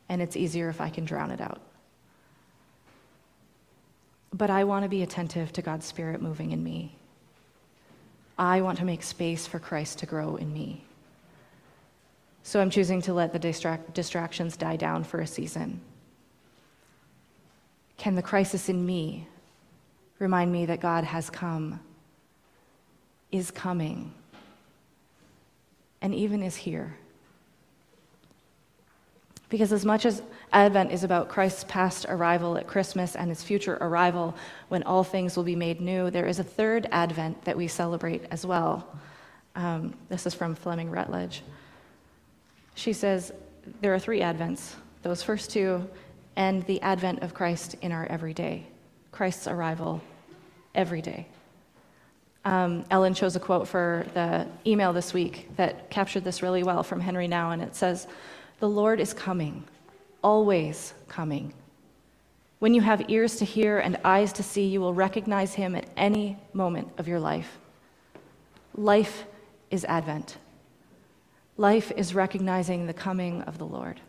and 0.09 0.21
it's 0.21 0.37
easier 0.37 0.69
if 0.69 0.81
I 0.81 0.91
can 0.91 1.05
drown 1.05 1.31
it 1.31 1.41
out. 1.41 1.61
But 4.33 4.51
I 4.51 4.65
want 4.65 4.85
to 4.85 4.89
be 4.89 5.03
attentive 5.03 5.53
to 5.53 5.63
God's 5.63 5.87
Spirit 5.87 6.21
moving 6.21 6.53
in 6.53 6.65
me. 6.65 6.97
I 8.39 8.63
want 8.63 8.79
to 8.79 8.85
make 8.85 9.03
space 9.03 9.47
for 9.47 9.59
Christ 9.59 9.99
to 10.01 10.07
grow 10.07 10.37
in 10.37 10.53
me. 10.53 10.85
So 12.43 12.61
I'm 12.61 12.71
choosing 12.71 13.01
to 13.03 13.15
let 13.15 13.33
the 13.33 13.39
distract- 13.39 13.95
distractions 13.95 14.57
die 14.57 14.77
down 14.77 15.05
for 15.05 15.21
a 15.21 15.27
season. 15.27 15.81
Can 17.97 18.17
the 18.17 18.23
crisis 18.23 18.69
in 18.69 18.85
me 18.85 19.29
remind 20.23 20.51
me 20.51 20.65
that 20.67 20.81
God 20.81 21.05
has 21.05 21.29
come, 21.29 21.81
is 23.31 23.51
coming, 23.51 24.15
and 26.01 26.15
even 26.15 26.43
is 26.43 26.57
here? 26.57 26.97
Because 29.51 29.73
as 29.73 29.85
much 29.85 30.07
as 30.07 30.23
Advent 30.53 30.93
is 30.93 31.05
about 31.05 31.29
Christ's 31.29 31.65
past 31.65 32.07
arrival 32.09 32.57
at 32.57 32.67
Christmas 32.67 33.17
and 33.17 33.29
his 33.29 33.43
future 33.43 33.77
arrival 33.83 34.35
when 34.69 34.83
all 34.85 35.05
things 35.05 35.37
will 35.37 35.45
be 35.45 35.57
made 35.57 35.81
new, 35.81 36.11
there 36.11 36.27
is 36.27 36.39
a 36.39 36.45
third 36.45 36.89
Advent 36.91 37.45
that 37.45 37.57
we 37.57 37.69
celebrate 37.69 38.25
as 38.31 38.47
well. 38.47 38.87
Um, 39.55 39.93
this 40.09 40.27
is 40.27 40.33
from 40.33 40.55
Fleming 40.55 40.91
Rutledge. 40.91 41.43
She 42.75 42.95
says 42.95 43.33
there 43.83 43.93
are 43.93 43.99
three 43.99 44.21
Advents 44.21 44.77
those 45.03 45.23
first 45.23 45.51
two, 45.51 45.89
and 46.37 46.63
the 46.67 46.81
advent 46.81 47.23
of 47.23 47.35
Christ 47.35 47.75
in 47.83 47.93
our 47.93 48.07
everyday, 48.07 48.67
Christ's 49.11 49.49
arrival 49.49 50.01
every 50.75 51.03
day. 51.03 51.27
Um, 52.45 52.85
Ellen 52.91 53.15
chose 53.15 53.37
a 53.37 53.41
quote 53.41 53.69
for 53.69 54.07
the 54.15 54.47
email 54.67 54.93
this 54.93 55.15
week 55.15 55.49
that 55.57 55.91
captured 55.91 56.25
this 56.25 56.43
really 56.43 56.63
well 56.63 56.83
from 56.83 57.01
Henri 57.01 57.29
Nouwen, 57.29 57.55
and 57.55 57.63
it 57.63 57.77
says, 57.77 58.09
The 58.59 58.69
Lord 58.69 58.99
is 58.99 59.15
coming, 59.15 59.65
always 60.23 60.95
coming. 61.09 61.55
When 62.59 62.75
you 62.75 62.81
have 62.81 63.09
ears 63.09 63.37
to 63.37 63.45
hear 63.45 63.79
and 63.79 63.99
eyes 64.05 64.33
to 64.35 64.43
see, 64.43 64.67
you 64.67 64.81
will 64.81 64.95
recognize 64.95 65.55
him 65.55 65.75
at 65.75 65.89
any 65.97 66.37
moment 66.53 66.89
of 66.99 67.09
your 67.09 67.21
life. 67.21 67.59
Life 68.75 69.25
is 69.71 69.85
Advent. 69.85 70.37
Life 71.57 71.93
is 71.97 72.15
recognizing 72.15 72.87
the 72.87 72.95
coming 72.95 73.43
of 73.43 73.59
the 73.59 73.67
Lord. 73.67 74.01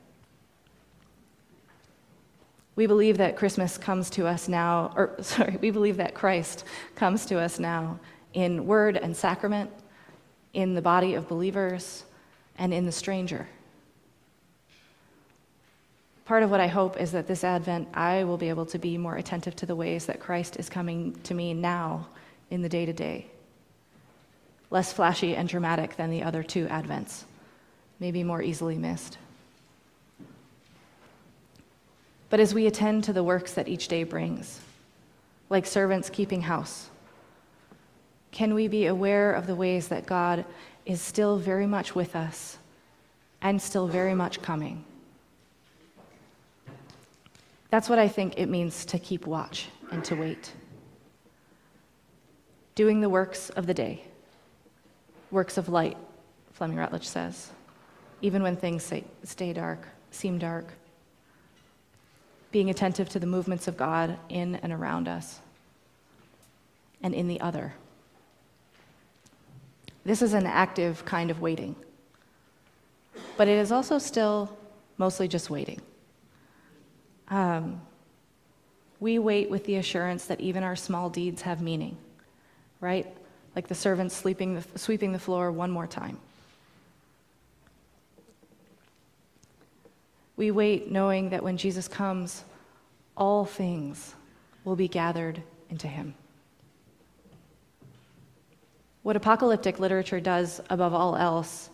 We 2.76 2.88
believe 2.88 3.18
that 3.18 3.36
Christmas 3.36 3.78
comes 3.78 4.10
to 4.12 4.26
us 4.26 4.48
now, 4.48 4.94
or 4.96 5.16
sorry, 5.22 5.58
we 5.62 5.72
believe 5.72 5.98
that 5.98 6.14
Christ 6.14 6.64
comes 6.96 7.26
to 7.28 7.40
us 7.40 7.60
now 7.60 8.00
in 8.34 8.66
word 8.66 8.98
and 8.98 9.16
sacrament, 9.16 9.70
in 10.54 10.74
the 10.74 10.82
body 10.82 11.14
of 11.14 11.28
believers, 11.28 12.04
and 12.58 12.74
in 12.74 12.86
the 12.86 12.92
stranger. 12.92 13.48
Part 16.26 16.44
of 16.44 16.50
what 16.50 16.62
I 16.62 16.68
hope 16.68 17.00
is 17.00 17.12
that 17.12 17.28
this 17.28 17.44
Advent, 17.44 17.90
I 17.94 18.24
will 18.24 18.38
be 18.38 18.50
able 18.50 18.66
to 18.68 18.80
be 18.80 18.98
more 18.98 19.18
attentive 19.18 19.56
to 19.58 19.66
the 19.66 19.76
ways 19.76 20.06
that 20.06 20.20
Christ 20.20 20.58
is 20.58 20.70
coming 20.70 21.14
to 21.24 21.34
me 21.34 21.54
now 21.54 22.08
in 22.50 22.62
the 22.62 22.70
day 22.70 22.86
to 22.86 22.94
day. 22.94 23.28
Less 24.70 24.94
flashy 24.94 25.36
and 25.36 25.50
dramatic 25.50 25.98
than 25.98 26.10
the 26.10 26.24
other 26.24 26.42
two 26.42 26.66
Advents, 26.68 27.24
maybe 28.00 28.24
more 28.24 28.42
easily 28.42 28.78
missed. 28.78 29.18
But 32.34 32.40
as 32.40 32.56
we 32.56 32.66
attend 32.66 33.04
to 33.04 33.14
the 33.14 33.24
works 33.24 33.54
that 33.54 33.68
each 33.68 33.88
day 33.88 34.04
brings, 34.04 34.60
like 35.52 35.68
servants 35.68 36.10
keeping 36.10 36.42
house, 36.42 36.90
can 38.32 38.56
we 38.56 38.68
be 38.68 38.88
aware 38.88 39.34
of 39.34 39.46
the 39.46 39.54
ways 39.54 39.90
that 39.90 40.08
God 40.08 40.44
is 40.84 41.00
still 41.00 41.38
very 41.38 41.68
much 41.68 41.94
with 41.94 42.16
us 42.16 42.58
and 43.44 43.62
still 43.62 43.88
very 43.88 44.16
much 44.16 44.42
coming? 44.42 44.84
That's 47.70 47.88
what 47.88 48.00
I 48.00 48.08
think 48.08 48.34
it 48.36 48.50
means 48.50 48.84
to 48.86 48.98
keep 48.98 49.28
watch 49.28 49.68
and 49.92 50.04
to 50.06 50.16
wait. 50.16 50.54
Doing 52.74 53.00
the 53.00 53.10
works 53.10 53.52
of 53.52 53.68
the 53.68 53.76
day, 53.76 54.06
works 55.30 55.60
of 55.60 55.70
light, 55.70 55.98
Fleming 56.54 56.78
Rutledge 56.78 57.08
says, 57.08 57.52
even 58.24 58.42
when 58.42 58.56
things 58.56 58.92
stay 59.24 59.54
dark, 59.54 59.88
seem 60.10 60.40
dark 60.40 60.74
being 62.54 62.70
attentive 62.70 63.10
to 63.10 63.20
the 63.20 63.26
movements 63.26 63.68
of 63.68 63.76
God 63.76 64.18
in 64.30 64.56
and 64.58 64.72
around 64.72 65.08
us 65.08 65.42
and 67.02 67.14
in 67.14 67.28
the 67.28 67.42
other. 67.42 67.74
This 70.06 70.22
is 70.22 70.34
an 70.34 70.46
active 70.46 71.04
kind 71.04 71.32
of 71.32 71.42
waiting, 71.42 71.76
but 73.38 73.48
it 73.48 73.58
is 73.58 73.72
also 73.72 73.98
still 73.98 74.56
mostly 74.98 75.28
just 75.28 75.50
waiting. 75.50 75.82
Um, 77.30 77.82
we 79.00 79.18
wait 79.18 79.50
with 79.50 79.66
the 79.66 79.78
assurance 79.78 80.26
that 80.26 80.40
even 80.40 80.62
our 80.62 80.76
small 80.76 81.10
deeds 81.10 81.42
have 81.42 81.60
meaning, 81.60 81.98
right? 82.80 83.08
Like 83.56 83.68
the 83.68 83.76
servants 83.76 84.16
sleeping 84.16 84.56
the, 84.56 84.80
sweeping 84.80 85.12
the 85.12 85.20
floor 85.20 85.52
one 85.52 85.72
more 85.72 85.88
time. 85.88 86.20
We 90.36 90.52
wait 90.52 90.92
knowing 90.92 91.30
that 91.30 91.44
when 91.44 91.58
Jesus 91.58 91.88
comes, 91.88 92.44
all 93.16 93.46
things 93.46 94.16
will 94.64 94.76
be 94.76 94.88
gathered 94.88 95.42
into 95.70 95.88
him. 95.88 96.16
What 99.04 99.16
apocalyptic 99.16 99.80
literature 99.80 100.20
does 100.20 100.62
above 100.70 100.94
all 100.94 101.16
else 101.16 101.70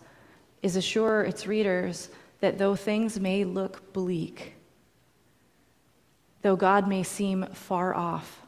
is 0.62 0.76
assure 0.76 1.22
its 1.22 1.46
readers 1.46 2.10
that 2.40 2.58
though 2.58 2.74
things 2.74 3.20
may 3.20 3.44
look 3.44 3.92
bleak, 3.92 4.54
though 6.42 6.56
God 6.56 6.88
may 6.88 7.02
seem 7.02 7.46
far 7.52 7.94
off, 7.94 8.42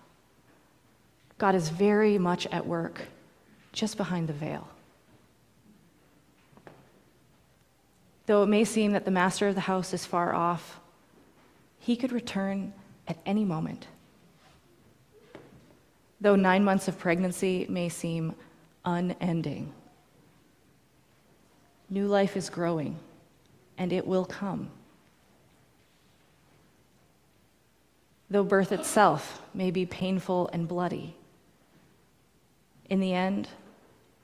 God 1.39 1.55
is 1.55 1.69
very 1.69 2.19
much 2.19 2.47
at 2.49 2.67
work 2.67 3.03
just 3.73 3.97
behind 3.97 4.29
the 4.29 4.33
veil. 4.33 4.69
Though 8.27 8.43
it 8.43 8.49
may 8.49 8.65
seem 8.65 8.93
that 8.93 9.05
the 9.05 9.11
master 9.11 9.49
of 9.49 9.55
the 9.55 9.63
house 9.63 9.93
is 9.93 10.07
far 10.07 10.35
off, 10.35 10.81
he 11.79 11.97
could 11.97 12.13
return 12.13 12.73
at 13.09 13.19
any 13.27 13.45
moment. 13.45 13.89
Though 16.21 16.37
nine 16.37 16.63
months 16.63 16.87
of 16.87 16.99
pregnancy 16.99 17.67
may 17.69 17.89
seem 17.89 18.35
unending, 18.85 19.73
new 21.91 22.07
life 22.07 22.37
is 22.37 22.49
growing 22.49 22.97
and 23.77 23.93
it 23.93 24.07
will 24.07 24.25
come. 24.25 24.71
Though 28.31 28.45
birth 28.45 28.71
itself 28.71 29.43
may 29.53 29.71
be 29.71 29.85
painful 29.85 30.49
and 30.53 30.69
bloody, 30.69 31.17
in 32.89 33.01
the 33.01 33.13
end, 33.13 33.49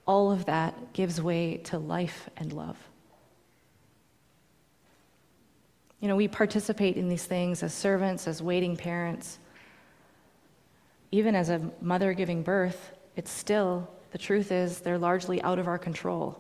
all 0.07 0.31
of 0.31 0.45
that 0.45 0.93
gives 0.93 1.21
way 1.21 1.57
to 1.65 1.79
life 1.79 2.31
and 2.37 2.53
love. 2.53 2.88
You 6.01 6.09
know, 6.09 6.17
we 6.17 6.29
participate 6.29 6.97
in 6.97 7.09
these 7.09 7.25
things 7.25 7.63
as 7.63 7.75
servants, 7.75 8.29
as 8.29 8.43
waiting 8.43 8.77
parents. 8.77 9.39
Even 11.11 11.35
as 11.35 11.49
a 11.49 11.61
mother 11.81 12.13
giving 12.13 12.43
birth, 12.43 12.93
it's 13.17 13.31
still, 13.31 13.89
the 14.13 14.19
truth 14.19 14.53
is, 14.53 14.81
they're 14.81 14.99
largely 14.99 15.43
out 15.43 15.59
of 15.59 15.67
our 15.67 15.79
control. 15.79 16.39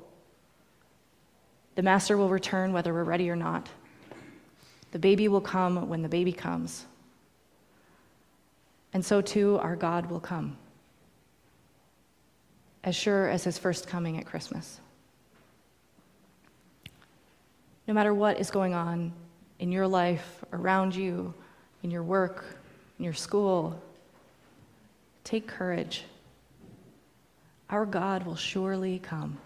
The 1.74 1.82
master 1.82 2.16
will 2.16 2.28
return 2.28 2.72
whether 2.72 2.92
we're 2.92 3.04
ready 3.04 3.30
or 3.30 3.36
not. 3.36 3.68
The 4.92 4.98
baby 4.98 5.28
will 5.28 5.40
come 5.40 5.88
when 5.88 6.02
the 6.02 6.08
baby 6.08 6.32
comes. 6.32 6.86
And 8.92 9.04
so 9.04 9.20
too, 9.20 9.58
our 9.60 9.76
God 9.76 10.06
will 10.06 10.20
come, 10.20 10.56
as 12.84 12.96
sure 12.96 13.28
as 13.28 13.44
his 13.44 13.58
first 13.58 13.86
coming 13.86 14.18
at 14.18 14.24
Christmas. 14.24 14.80
no 17.88 17.94
matter 17.94 18.12
what 18.12 18.38
is 18.38 18.50
going 18.50 18.74
on 18.74 19.12
in 19.58 19.72
your 19.72 19.86
life, 19.86 20.44
around 20.52 20.94
you, 20.94 21.34
in 21.82 21.90
your 21.90 22.02
work, 22.02 22.44
in 22.98 23.04
your 23.04 23.14
school, 23.14 23.80
take 25.24 25.46
courage. 25.46 26.04
Our 27.70 27.86
God 27.86 28.24
will 28.24 28.36
surely 28.36 28.98
come. 28.98 29.38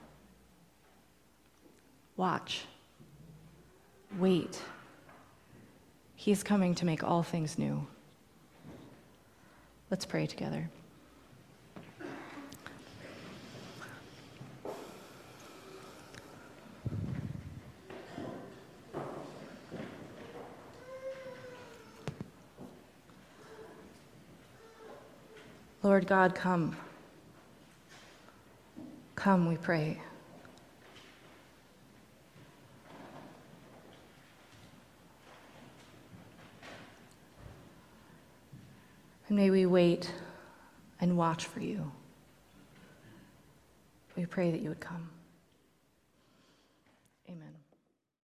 Watch. 2.17 2.65
Wait. 4.19 4.61
He 6.15 6.31
is 6.31 6.43
coming 6.43 6.75
to 6.77 6.87
make 6.87 7.03
all 7.03 7.23
things 7.23 7.59
new. 7.59 7.87
Let's 9.91 10.05
pray 10.05 10.27
together. 10.27 10.71
Lord 25.93 26.07
God, 26.07 26.35
come. 26.35 26.75
Come, 29.15 29.47
we 29.47 29.59
pray. 29.59 30.01
And 39.29 39.37
may 39.37 39.51
we 39.51 39.67
wait 39.67 40.11
and 40.99 41.19
watch 41.19 41.45
for 41.45 41.61
you. 41.61 41.93
We 44.17 44.25
pray 44.25 44.51
that 44.51 44.63
you 44.63 44.71
would 44.71 44.81
come. 44.81 45.11